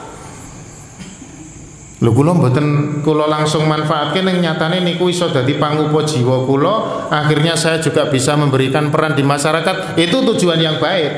[2.03, 6.75] Lho kula mboten kula langsung manfaatkan yang nyatane niku iso dadi pangupa jiwa kula,
[7.09, 9.97] akhirnya saya juga bisa memberikan peran di masyarakat.
[9.97, 11.13] Itu tujuan yang baik.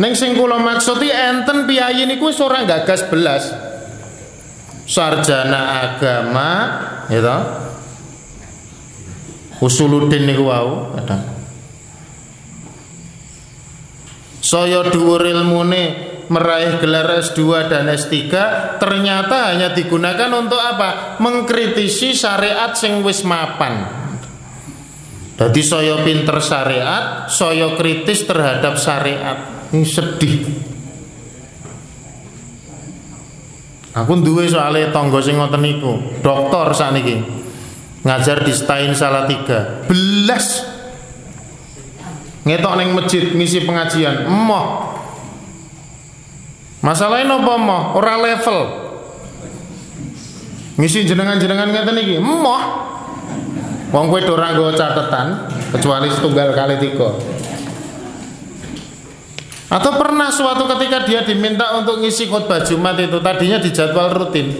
[0.00, 3.50] Neng sing kula maksudi enten piyayi niku wis ora gagas belas.
[4.84, 6.50] Sarjana agama,
[7.08, 7.36] gitu
[9.62, 11.22] usuluddin niku wau kadang.
[14.44, 18.12] Saya dhuwur ilmune meraih gelar S2 dan S3
[18.76, 21.16] ternyata hanya digunakan untuk apa?
[21.20, 24.04] mengkritisi syariat sing wis mapan.
[25.34, 29.66] Jadi saya pinter syariat saya kritis terhadap syariat.
[29.74, 30.36] Ini sedih.
[33.94, 37.43] Aku duwe soalnya tonggo sing ngoten niku dokter sakniki
[38.04, 38.92] ngajar di Stain
[39.26, 40.46] tiga belas.
[42.44, 44.28] Ngetok neng masjid ngisi pengajian.
[44.28, 44.92] Emoh
[46.84, 48.58] masalahnya nopo emoh ora level.
[50.76, 52.20] Ngisi jenengan-jenengan ngeten iki.
[52.20, 52.62] Emoh
[53.88, 57.08] wong kowe ora nggo catatan kecuali setunggal kali tiga.
[59.72, 64.52] Atau pernah suatu ketika dia diminta untuk ngisi khutbah Jumat itu tadinya di jadwal rutin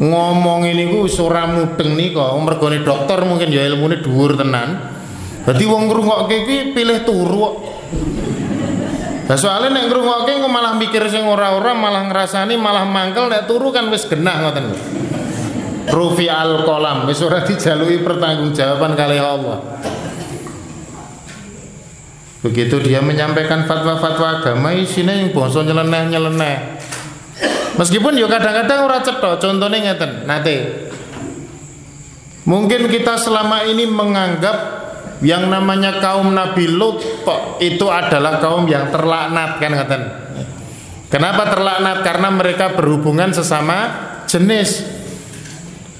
[0.00, 2.32] ngomong ini ku ora mudeng nika.
[2.40, 4.98] Mergone dokter mungkin ya ilmune dhuwur tenan.
[5.44, 7.48] Dadi wong ngrungokke iki pilih turu
[9.30, 13.86] Nah soalnya nek ngrungokke malah mikir sing ora-ora malah ngrasani malah mangkel nek turu kan
[13.86, 14.74] wis genah ngoten
[15.86, 19.58] Rufi al kolam wis ora dijalui pertanggungjawaban kali Allah.
[22.42, 26.79] Begitu dia menyampaikan fatwa-fatwa agama isinya yang bangsa nyeleneh-nyeleneh
[27.80, 30.56] Meskipun yo kadang-kadang ora cetha, contohnya ngeten, nate.
[32.44, 34.56] Mungkin kita selama ini menganggap
[35.24, 37.00] yang namanya kaum Nabi Lut
[37.56, 40.02] itu adalah kaum yang terlaknat kan ngeten.
[41.08, 42.04] Kenapa terlaknat?
[42.04, 43.96] Karena mereka berhubungan sesama
[44.28, 44.84] jenis.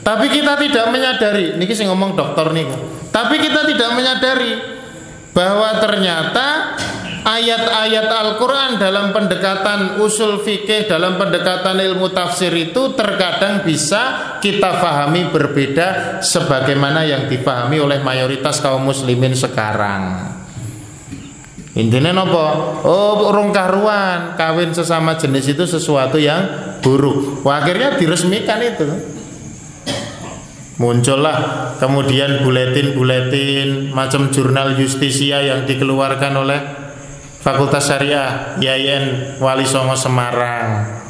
[0.05, 2.69] Tapi kita tidak menyadari, niki sing ngomong dokter nih.
[3.09, 4.53] Tapi kita tidak menyadari
[5.33, 6.77] bahwa ternyata
[7.25, 15.29] ayat-ayat Al-Quran dalam pendekatan usul fikih, dalam pendekatan ilmu tafsir itu terkadang bisa kita pahami
[15.29, 20.33] berbeda sebagaimana yang dipahami oleh mayoritas kaum muslimin sekarang.
[21.79, 22.47] Intinya nopo?
[22.83, 27.47] Oh, urung kawin sesama jenis itu sesuatu yang buruk.
[27.47, 28.91] Wah, akhirnya diresmikan itu.
[30.81, 36.61] Muncullah kemudian buletin-buletin macam jurnal justisia yang dikeluarkan oleh
[37.41, 41.01] Fakultas Syariah YAIN Wali Songo Semarang.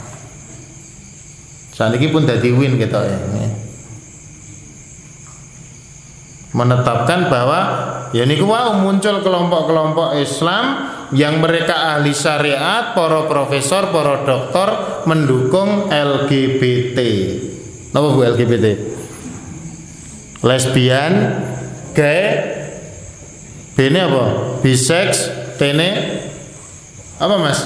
[1.75, 3.19] Saat ini pun dari win gitu ya.
[6.51, 7.61] Menetapkan bahwa
[8.11, 14.69] ya ini wow muncul kelompok-kelompok Islam yang mereka ahli syariat, para profesor, para dokter
[15.11, 16.99] mendukung LGBT.
[17.91, 18.67] Apa bu LGBT?
[20.47, 21.13] Lesbian,
[21.93, 22.25] gay,
[23.77, 24.25] ini apa?
[24.63, 25.29] Bisex,
[25.61, 25.89] Tene
[27.21, 27.61] apa Mas?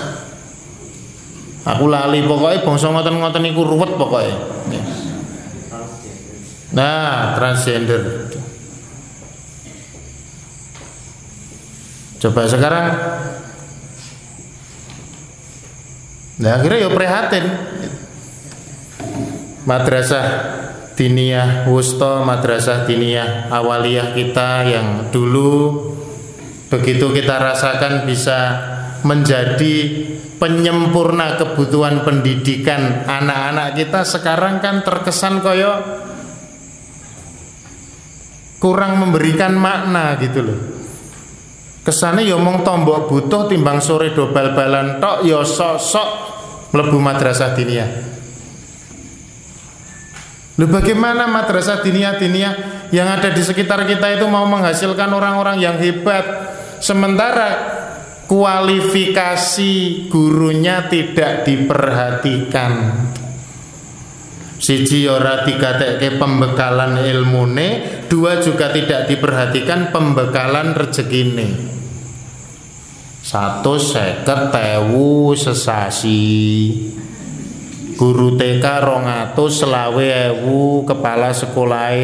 [1.63, 4.37] Aku lali pokoknya bangsa ngoten-ngoten iku ruwet pokoknya.
[6.75, 8.35] Nah, transgender.
[12.25, 12.87] coba sekarang
[16.41, 17.45] nah akhirnya ya prihatin
[19.69, 20.27] madrasah
[20.97, 25.93] diniyah wusto madrasah diniyah awaliyah kita yang dulu
[26.75, 28.39] begitu kita rasakan bisa
[29.07, 30.11] menjadi
[30.43, 35.71] penyempurna kebutuhan pendidikan anak-anak kita sekarang kan terkesan koyo
[38.59, 40.59] kurang memberikan makna gitu loh.
[41.85, 46.09] Kesannya ya mong tombok butuh timbang sore do bal-balan tok ya sok-sok
[46.73, 47.91] mlebu madrasah diniyah.
[50.57, 56.25] Lu bagaimana madrasah diniyah-diniyah yang ada di sekitar kita itu mau menghasilkan orang-orang yang hebat
[56.81, 57.51] sementara
[58.25, 62.73] kualifikasi gurunya tidak diperhatikan.
[64.55, 71.75] Siji ora digatekke pembekalan ilmune, dua juga tidak diperhatikan pembekalan rezekine.
[73.21, 76.23] Satu seket tewu sesasi
[77.95, 81.95] guru TK rongatus selawe ewu kepala sekolah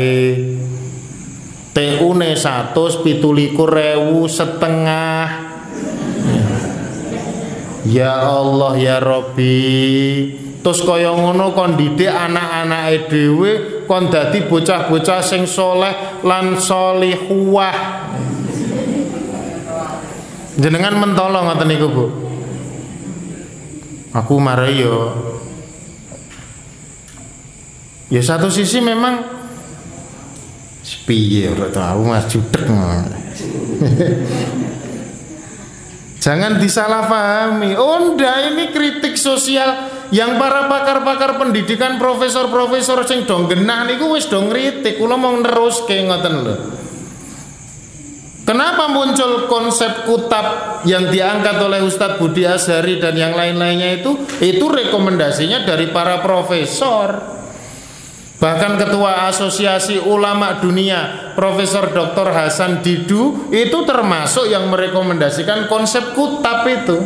[1.70, 5.50] TU ne satu pitulikur ewu setengah.
[7.88, 13.52] Ya Allah ya Robi terus kaya ngono kon didik anak-anake dhewe
[13.88, 17.76] kon dadi bocah-bocah sing soleh lan solihuah
[20.60, 22.06] jenengan mentolong ngoten niku Bu?
[24.10, 25.16] Aku marai yo.
[28.10, 29.39] Ya satu sisi memang
[31.06, 32.66] piye ora tahu Mas judek.
[36.20, 37.80] Jangan disalahpahami.
[37.80, 44.28] Oh ndak ini kritik sosial yang para pakar-pakar pendidikan profesor-profesor sing dong genah niku wis
[44.28, 46.56] dong kritik kula mau neruske ngoten lho.
[48.44, 54.26] Kenapa muncul konsep kutab yang diangkat oleh Ustadz Budi Azhari dan yang lain-lainnya itu?
[54.42, 57.39] Itu rekomendasinya dari para profesor.
[58.40, 62.32] Bahkan ketua asosiasi ulama dunia Profesor Dr.
[62.32, 67.04] Hasan Didu itu termasuk yang merekomendasikan konsep kutab itu.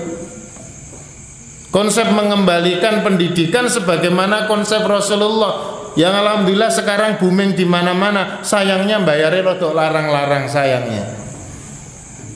[1.75, 8.39] Konsep mengembalikan pendidikan sebagaimana konsep Rasulullah yang alhamdulillah sekarang booming di mana-mana.
[8.47, 11.19] Sayangnya bayarnya rodok larang-larang sayangnya.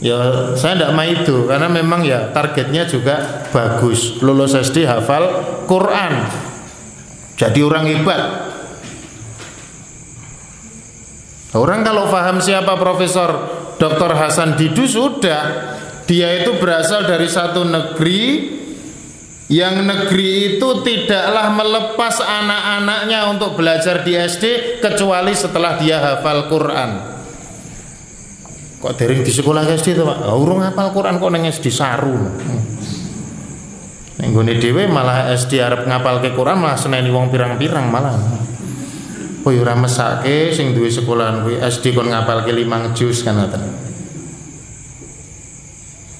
[0.03, 0.19] Ya
[0.59, 4.19] saya tidak mau itu karena memang ya targetnya juga bagus.
[4.27, 5.31] Lulus SD hafal
[5.71, 6.27] Quran.
[7.39, 8.48] Jadi orang hebat
[11.59, 13.31] Orang kalau paham siapa Profesor
[13.83, 14.15] Dr.
[14.15, 15.75] Hasan Didu sudah
[16.07, 18.57] dia itu berasal dari satu negeri
[19.49, 26.91] yang negeri itu tidaklah melepas anak-anaknya untuk belajar di SD kecuali setelah dia hafal Quran.
[28.79, 30.31] Kok dering di sekolah SD itu Pak?
[30.31, 32.15] Urung hafal Quran kok neng SD saru.
[34.19, 38.19] Ning dhewe malah SD arep ngapal ke Quran malah seneni wong pirang-pirang malah
[39.49, 43.65] kowe ora mesake sing duwe sekolahan kuwi SD kon ngapalke 5 juz kan ngoten.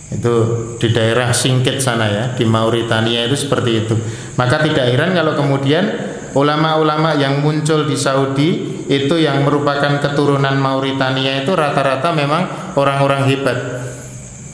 [0.09, 0.35] Itu
[0.81, 3.93] di daerah Singkit sana ya, di Mauritania itu seperti itu.
[4.41, 5.85] Maka tidak heran kalau kemudian
[6.33, 13.85] ulama-ulama yang muncul di Saudi itu yang merupakan keturunan Mauritania itu rata-rata memang orang-orang hebat.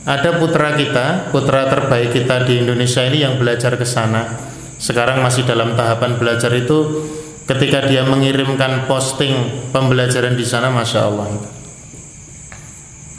[0.02, 4.34] Ada putra kita, putra terbaik kita di Indonesia ini yang belajar ke sana.
[4.82, 7.06] Sekarang masih dalam tahapan belajar itu
[7.44, 11.28] ketika dia mengirimkan posting pembelajaran di sana masya Allah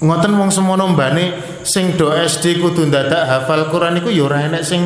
[0.05, 4.61] ngoten wong semono mbane sing do SD kudu ndadak hafal Quran iku ya ora enek
[4.61, 4.85] sing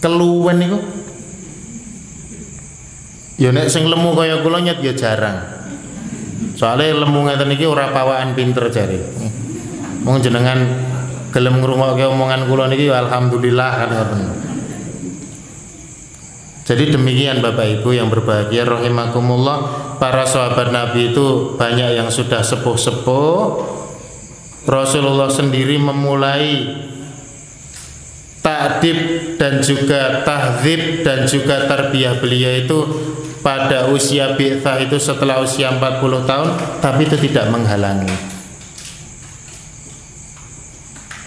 [0.00, 0.78] keluwen niku
[3.40, 5.40] ya nek sing lemu kaya kula nyet ya jarang.
[6.60, 9.00] Soalnya lemu ngeten iki ora pawaan pinter jare.
[10.04, 10.60] Mung jenengan
[11.32, 14.20] gelem ngrungokke omongan kula niki alhamdulillah kan ngoten
[16.70, 19.58] jadi demikian Bapak Ibu yang berbahagia rahimakumullah,
[19.98, 23.34] para sahabat Nabi itu banyak yang sudah sepuh-sepuh.
[24.70, 26.70] Rasulullah sendiri memulai
[28.38, 28.98] takdib
[29.34, 32.78] dan juga tahzib dan juga tarbiyah beliau itu
[33.42, 36.48] pada usia bi'thah itu setelah usia 40 tahun
[36.78, 38.14] tapi itu tidak menghalangi.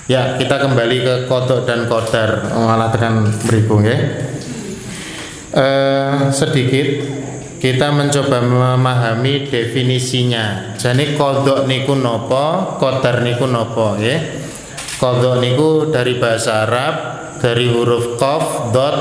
[0.07, 2.47] Ya kita kembali ke kodok dan kodar.
[2.47, 4.31] Malah tekan berikung ya
[5.53, 6.87] eh, sedikit
[7.63, 10.75] kita mencoba memahami definisinya.
[10.75, 14.19] Jadi kodok niku nopo, kodar niku nopo ya.
[14.99, 16.95] Kodok niku dari bahasa Arab
[17.39, 18.97] dari huruf kof, dot,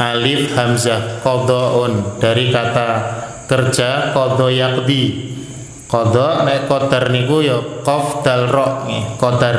[0.00, 2.88] alif, hamzah, kodoon dari kata
[3.44, 5.36] kerja kodo yakdi.
[5.86, 9.56] Qadha nek qadar niku ya qaf dal nggih, qadar.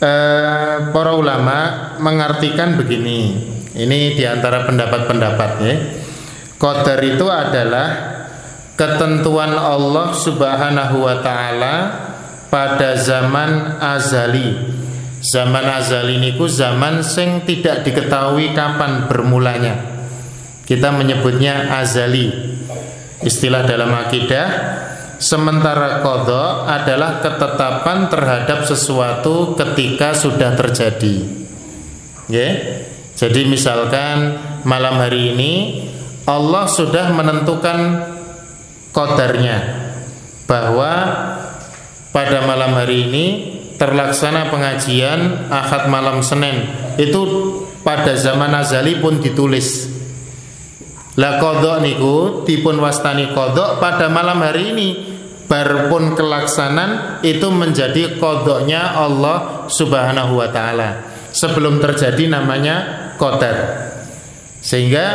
[0.00, 1.58] Eh, para ulama
[2.00, 3.50] mengartikan begini.
[3.70, 5.74] Ini di antara pendapat-pendapat ya.
[6.60, 7.88] Qadar itu adalah
[8.74, 11.74] ketentuan Allah Subhanahu wa taala
[12.50, 14.78] pada zaman azali.
[15.20, 19.76] Zaman azali niku zaman sing tidak diketahui kapan bermulanya.
[20.64, 22.56] Kita menyebutnya azali.
[23.20, 24.48] Istilah dalam akidah
[25.20, 31.28] Sementara kodok adalah ketetapan terhadap sesuatu ketika sudah terjadi.
[32.24, 32.48] Ya.
[33.20, 35.52] Jadi misalkan malam hari ini
[36.24, 38.08] Allah sudah menentukan
[38.96, 39.60] kodarnya
[40.48, 40.92] bahwa
[42.16, 43.26] pada malam hari ini
[43.76, 46.64] terlaksana pengajian Ahad malam Senin.
[46.96, 47.20] Itu
[47.84, 49.92] pada zaman azali pun ditulis.
[51.20, 54.88] Lah kodok niku dipun wastani kodok pada malam hari ini.
[55.90, 60.90] Pun kelaksanan itu menjadi kodoknya Allah Subhanahu Wa Taala.
[61.34, 63.56] Sebelum terjadi namanya kodar
[64.60, 65.06] sehingga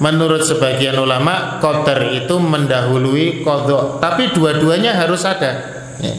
[0.00, 4.00] menurut sebagian ulama kodar itu mendahului kodok.
[4.00, 5.76] Tapi dua-duanya harus ada.
[5.96, 6.12] Ya.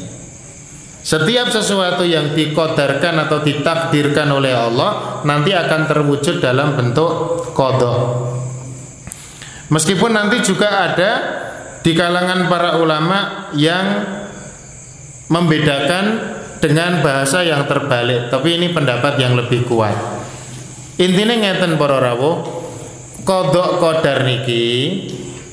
[1.06, 7.10] setiap sesuatu yang dikodarkan atau ditakdirkan oleh Allah nanti akan terwujud dalam bentuk
[7.54, 8.34] kodok.
[9.70, 11.12] Meskipun nanti juga ada
[11.86, 13.86] di kalangan para ulama yang
[15.30, 16.06] membedakan
[16.60, 18.28] dengan bahasa yang terbalik.
[18.28, 20.17] Tapi ini pendapat yang lebih kuat
[20.98, 22.42] intinya ngeten para rawuh
[23.22, 24.66] kodok kodar niki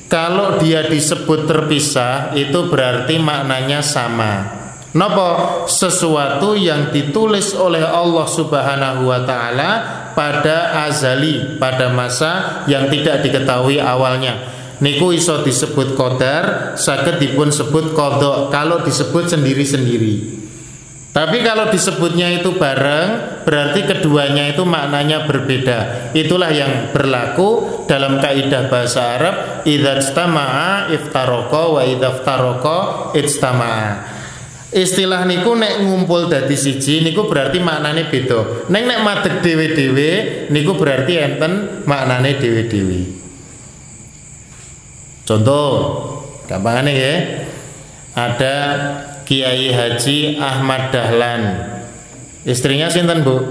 [0.05, 4.63] kalau dia disebut terpisah itu berarti maknanya sama.
[4.95, 9.71] Nopo sesuatu yang ditulis oleh Allah Subhanahu wa taala
[10.15, 14.39] pada azali pada masa yang tidak diketahui awalnya.
[14.79, 20.44] Niku iso disebut kodar sakit dipun sebut kodok kalau disebut sendiri-sendiri
[21.15, 28.67] tapi kalau disebutnya itu bareng berarti keduanya itu maknanya berbeda itulah yang berlaku dalam kaidah
[28.67, 32.77] bahasa Arab idza istama'a iftaroko wa idza iftaroko
[33.15, 34.15] istama'a
[34.75, 38.67] istilah niku nek ngumpul dadi siji niku berarti maknane beda.
[38.67, 40.09] Nek nek madeg dhewe-dhewe
[40.51, 41.51] niku berarti enten
[41.87, 43.01] maknane dhewe-dhewe.
[45.23, 45.71] Contoh,
[46.45, 47.15] gampangane ya.
[48.15, 48.55] Ada
[49.25, 51.43] Kiai Haji Ahmad Dahlan.
[52.45, 53.41] Istrinya sinten, Bu?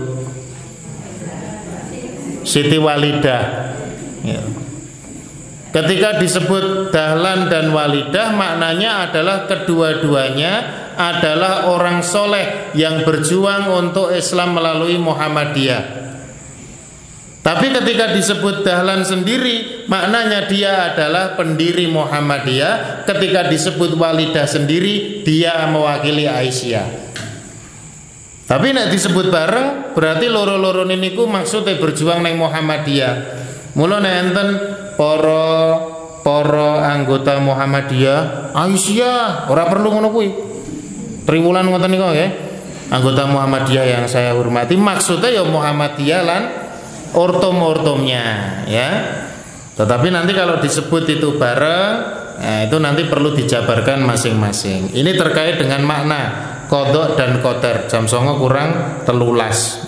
[2.46, 3.74] Siti Walidah.
[4.22, 4.42] Ya.
[5.74, 14.54] Ketika disebut Dahlan dan Walidah maknanya adalah kedua-duanya adalah orang soleh yang berjuang untuk Islam
[14.54, 16.03] melalui Muhammadiyah.
[17.44, 23.04] Tapi ketika disebut Dahlan sendiri, maknanya dia adalah pendiri Muhammadiyah.
[23.04, 27.04] Ketika disebut Walidah sendiri, dia mewakili Aisyah.
[28.48, 33.44] Tapi nek disebut bareng, berarti loro-loro ku maksudnya berjuang neng Muhammadiyah.
[33.76, 34.48] Mula enten
[34.96, 36.64] para
[36.96, 40.28] anggota Muhammadiyah, Aisyah, ora perlu ngono kuwi.
[41.28, 42.30] Triwulan ngoten niku nggih.
[42.88, 46.63] Anggota Muhammadiyah yang saya hormati maksudnya ya Muhammadiyah lan
[47.14, 48.26] ortom-ortomnya
[48.66, 48.90] ya.
[49.74, 51.90] Tetapi nanti kalau disebut itu bareng,
[52.38, 54.94] nah itu nanti perlu dijabarkan masing-masing.
[54.94, 56.22] Ini terkait dengan makna
[56.70, 57.90] kodok dan koter.
[57.90, 59.82] Jam songo kurang telulas.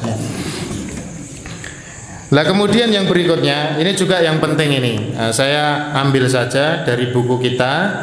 [2.27, 7.39] Nah kemudian yang berikutnya ini juga yang penting ini nah, saya ambil saja dari buku
[7.39, 8.03] kita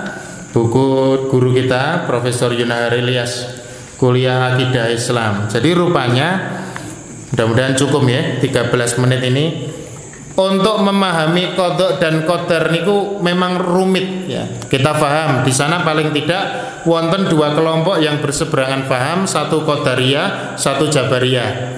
[0.55, 0.88] buku
[1.28, 3.51] guru kita Profesor Yunahar Ilyas
[3.99, 5.51] kuliah akidah Islam.
[5.51, 6.30] Jadi rupanya
[7.34, 9.45] Mudah-mudahan cukup ya 13 menit ini
[10.38, 14.45] untuk memahami kodok dan koder niku memang rumit ya.
[14.69, 16.43] Kita paham di sana paling tidak
[16.86, 21.73] wonten dua kelompok yang berseberangan paham, satu kodaria, satu jabaria.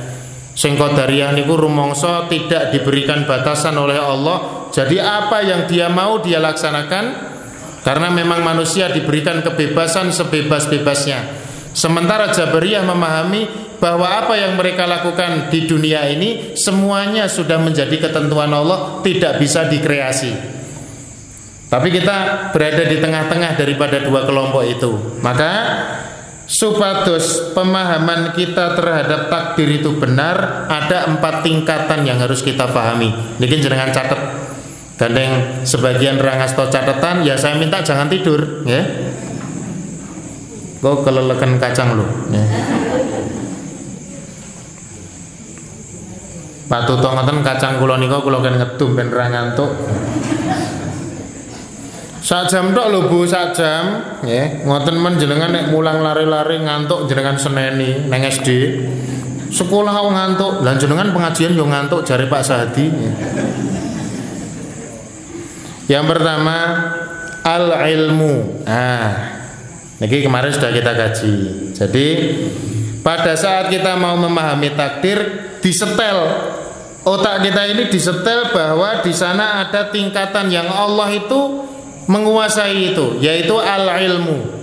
[0.55, 4.67] Sing kodaria niku rumongso tidak diberikan batasan oleh Allah.
[4.75, 7.35] Jadi apa yang dia mau dia laksanakan
[7.83, 11.47] karena memang manusia diberikan kebebasan sebebas-bebasnya.
[11.75, 18.49] Sementara Jabariyah memahami bahwa apa yang mereka lakukan di dunia ini semuanya sudah menjadi ketentuan
[18.49, 20.33] Allah, tidak bisa dikreasi.
[21.69, 25.21] Tapi kita berada di tengah-tengah daripada dua kelompok itu.
[25.21, 25.51] Maka
[26.49, 33.13] supados pemahaman kita terhadap takdir itu benar, ada empat tingkatan yang harus kita pahami.
[33.37, 34.21] Mungkin jangan catat.
[34.95, 38.81] Gandeng sebagian rangasto catatan, ya saya minta jangan tidur, ya.
[40.79, 42.07] Kau kelelekan kacang lo.
[42.31, 42.45] Ya.
[46.65, 49.71] Pak Tuto ngoten kacang kula nika kula kan ngedum ben ngantuk.
[52.25, 54.01] sak jam tok lho Bu sak jam.
[54.25, 58.49] Nggih ngoten men jenengan nek mulang lari-lari ngantuk jenengan seneni neng SD
[59.53, 60.53] sekolah aku ngantuk.
[60.65, 62.89] Lan jenengan pengajian yo ngantuk jari Pak Sahadi.
[65.85, 66.57] Yang pertama
[67.45, 69.37] al ilmu ah
[70.01, 71.33] ini kemarin sudah kita kaji.
[71.77, 72.07] Jadi
[73.05, 76.17] pada saat kita mau memahami takdir disetel
[77.01, 81.65] otak kita ini disetel bahwa di sana ada tingkatan yang Allah itu
[82.05, 84.55] menguasai itu yaitu al-ilmu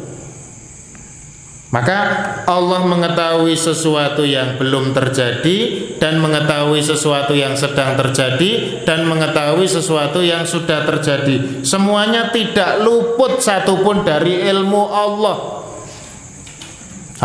[1.73, 1.99] maka
[2.45, 5.59] Allah mengetahui sesuatu yang belum terjadi
[5.97, 11.65] dan mengetahui sesuatu yang sedang terjadi dan mengetahui sesuatu yang sudah terjadi.
[11.65, 15.65] Semuanya tidak luput satupun dari ilmu Allah.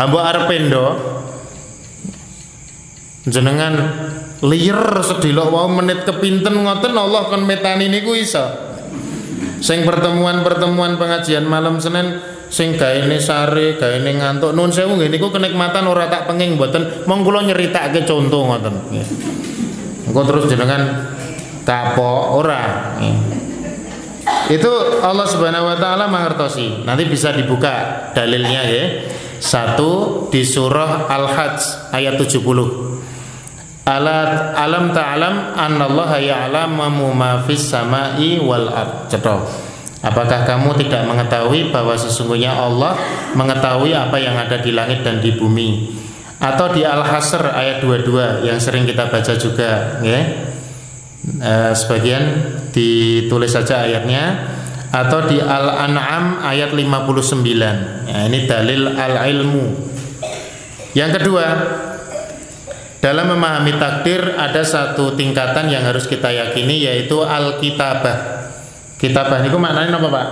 [0.00, 0.96] Hamba arpendo
[3.28, 3.74] jenengan
[4.44, 8.44] liar sedilok wau menit kepinten ngoten Allah kan metani niku iso.
[9.58, 14.54] Sing pertemuan-pertemuan pengajian malam Senin sing gaene sare, gaene ngantuk.
[14.54, 17.06] Nun sewu nggih niku kenikmatan ora tak penging mboten.
[17.10, 18.74] Mong kula nyeritake contoh ngoten.
[20.08, 21.12] Engko terus jenengan
[21.66, 22.94] kapok ora.
[24.48, 26.86] Itu Allah Subhanahu wa taala mangertosi.
[26.86, 28.84] Nanti bisa dibuka dalilnya ya.
[29.38, 32.87] Satu di surah Al-Hajj ayat 70
[33.88, 39.08] alat alam ta'lam annallaha ya'lamu ma fis sama'i wal ard
[39.98, 42.94] Apakah kamu tidak mengetahui bahwa sesungguhnya Allah
[43.34, 45.90] mengetahui apa yang ada di langit dan di bumi?
[46.38, 50.20] Atau di Al-Hasr ayat 22 yang sering kita baca juga, ya.
[51.18, 54.54] E, sebagian ditulis saja ayatnya
[54.94, 58.06] atau di Al-An'am ayat 59.
[58.06, 59.66] Ya, ini dalil al-ilmu.
[60.94, 61.44] Yang kedua,
[62.98, 68.50] dalam memahami takdir ada satu tingkatan yang harus kita yakini yaitu al-kitabah.
[68.98, 70.26] Kitabah niku maknanya apa, Pak?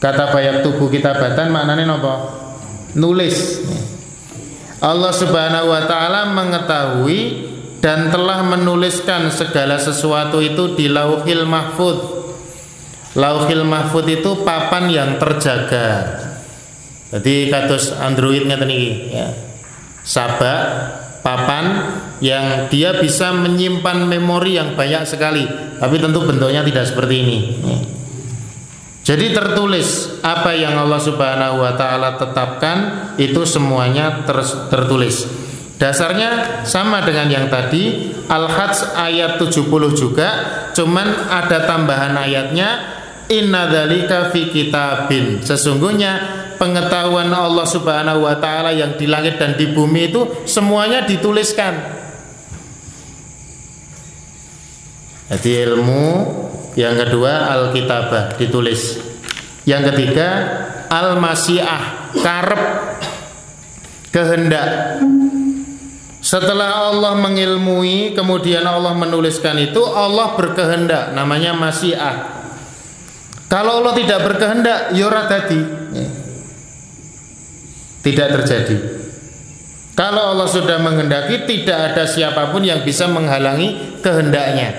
[0.00, 2.14] Kata bayak tubuh kitabatan maknanya apa?
[2.96, 3.60] Nulis.
[4.82, 7.20] Allah Subhanahu wa taala mengetahui
[7.84, 11.98] dan telah menuliskan segala sesuatu itu di Lauhil Mahfud.
[13.14, 16.18] Lauhil Mahfud itu papan yang terjaga.
[17.12, 19.28] Jadi kados Android ngeten iki ya.
[20.02, 21.64] Sabak papan
[22.18, 25.46] yang dia bisa menyimpan memori yang banyak sekali.
[25.78, 27.38] Tapi tentu bentuknya tidak seperti ini.
[29.02, 34.38] Jadi tertulis apa yang Allah Subhanahu wa taala tetapkan itu semuanya ter
[34.70, 35.26] tertulis.
[35.82, 39.66] Dasarnya sama dengan yang tadi Al-Hajj ayat 70
[39.98, 40.28] juga
[40.70, 42.78] cuman ada tambahan ayatnya
[43.26, 45.42] innadzalika fi kitabin.
[45.42, 46.12] Sesungguhnya
[46.56, 52.02] pengetahuan Allah Subhanahu wa taala yang di langit dan di bumi itu semuanya dituliskan.
[55.32, 56.04] Jadi ilmu
[56.76, 59.00] yang kedua al-kitabah ditulis.
[59.64, 60.28] Yang ketiga
[60.92, 62.62] al-masyiah, karep
[64.12, 65.00] kehendak.
[66.22, 72.46] Setelah Allah mengilmui, kemudian Allah menuliskan itu, Allah berkehendak, namanya masyiah.
[73.50, 75.81] Kalau Allah tidak berkehendak, yora ya tadi
[78.02, 78.76] tidak terjadi.
[79.92, 84.72] Kalau Allah sudah menghendaki tidak ada siapa pun yang bisa menghalangi kehendaknya.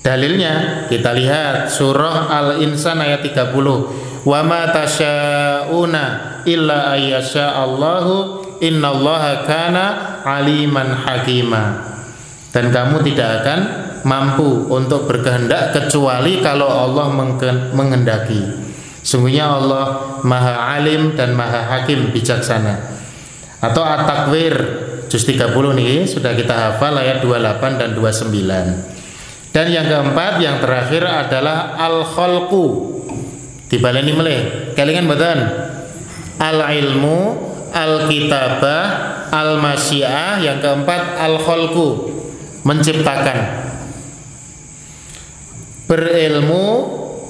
[0.00, 4.24] Dalilnya kita lihat surah Al-Insan ayat 30.
[4.24, 6.04] Wa ma tasyauna
[6.48, 9.84] illa ayyasha Allahu innallaha kana
[10.24, 11.90] aliman hakima.
[12.54, 13.60] Dan kamu tidak akan
[14.06, 17.12] mampu untuk berkehendak kecuali kalau Allah
[17.76, 18.69] menghendaki.
[19.00, 23.00] Sungguhnya Allah Maha Alim dan Maha Hakim bijaksana.
[23.60, 24.54] Atau At-Takwir
[25.10, 29.00] juz 30 nih sudah kita hafal ayat 28 dan 29.
[29.50, 32.66] Dan yang keempat yang terakhir adalah al-khalqu.
[33.66, 34.40] Dibaleni meleh.
[34.78, 35.38] Kelingan mboten?
[36.38, 37.18] Al-ilmu,
[37.74, 38.82] al-kitabah,
[39.34, 41.88] al-masyiah, yang keempat al-khalqu.
[42.62, 43.38] Menciptakan.
[45.90, 46.66] Berilmu,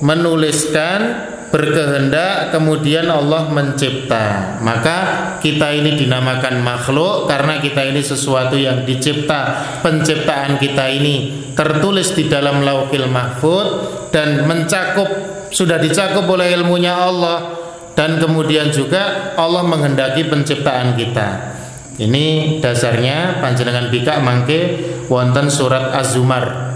[0.04, 4.56] menuliskan, berkehendak kemudian Allah mencipta.
[4.62, 4.98] Maka
[5.42, 9.66] kita ini dinamakan makhluk karena kita ini sesuatu yang dicipta.
[9.82, 13.66] Penciptaan kita ini tertulis di dalam lauhil mahfud
[14.14, 15.10] dan mencakup
[15.50, 17.58] sudah dicakup oleh ilmunya Allah
[17.98, 21.58] dan kemudian juga Allah menghendaki penciptaan kita.
[22.00, 24.80] Ini dasarnya panjenengan bika mangke
[25.10, 26.70] wonten surat Az-Zumar.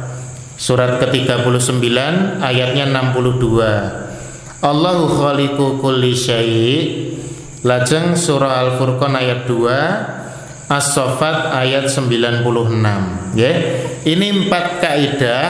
[0.54, 1.82] Surat ke-39
[2.38, 4.04] ayatnya 62
[4.64, 7.12] Allahu khaliqu kulli syai'
[7.68, 12.40] Lajeng surah Al-Furqan ayat 2 As-Saffat ayat 96
[13.36, 13.52] ya.
[14.08, 15.44] Ini empat kaidah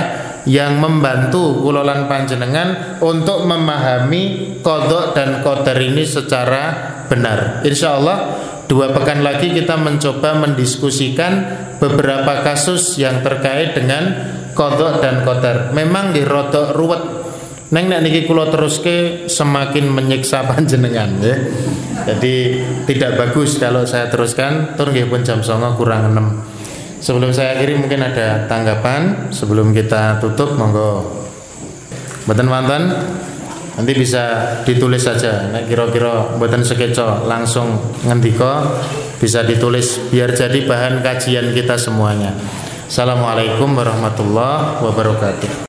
[0.45, 6.63] yang membantu kulolan panjenengan untuk memahami kodok dan koder ini secara
[7.07, 7.63] benar.
[7.63, 8.19] Insya Allah
[8.67, 11.33] dua pekan lagi kita mencoba mendiskusikan
[11.79, 15.71] beberapa kasus yang terkait dengan kodok dan koder.
[15.71, 17.03] Memang di rodok ruwet.
[17.75, 21.35] Neng nek niki kulo teruske semakin menyiksa panjenengan ya.
[22.07, 27.03] Jadi tidak bagus kalau saya teruskan tur pun jam songo kurang 6.
[27.03, 31.19] Sebelum saya akhiri mungkin ada tanggapan sebelum kita tutup monggo.
[32.31, 32.95] Mboten mantan
[33.75, 37.75] nanti bisa ditulis saja nek kira-kira mboten sekeco langsung
[38.07, 38.71] ngendika
[39.19, 42.39] bisa ditulis biar jadi bahan kajian kita semuanya.
[42.87, 45.55] Assalamualaikum warahmatullahi wabarakatuh.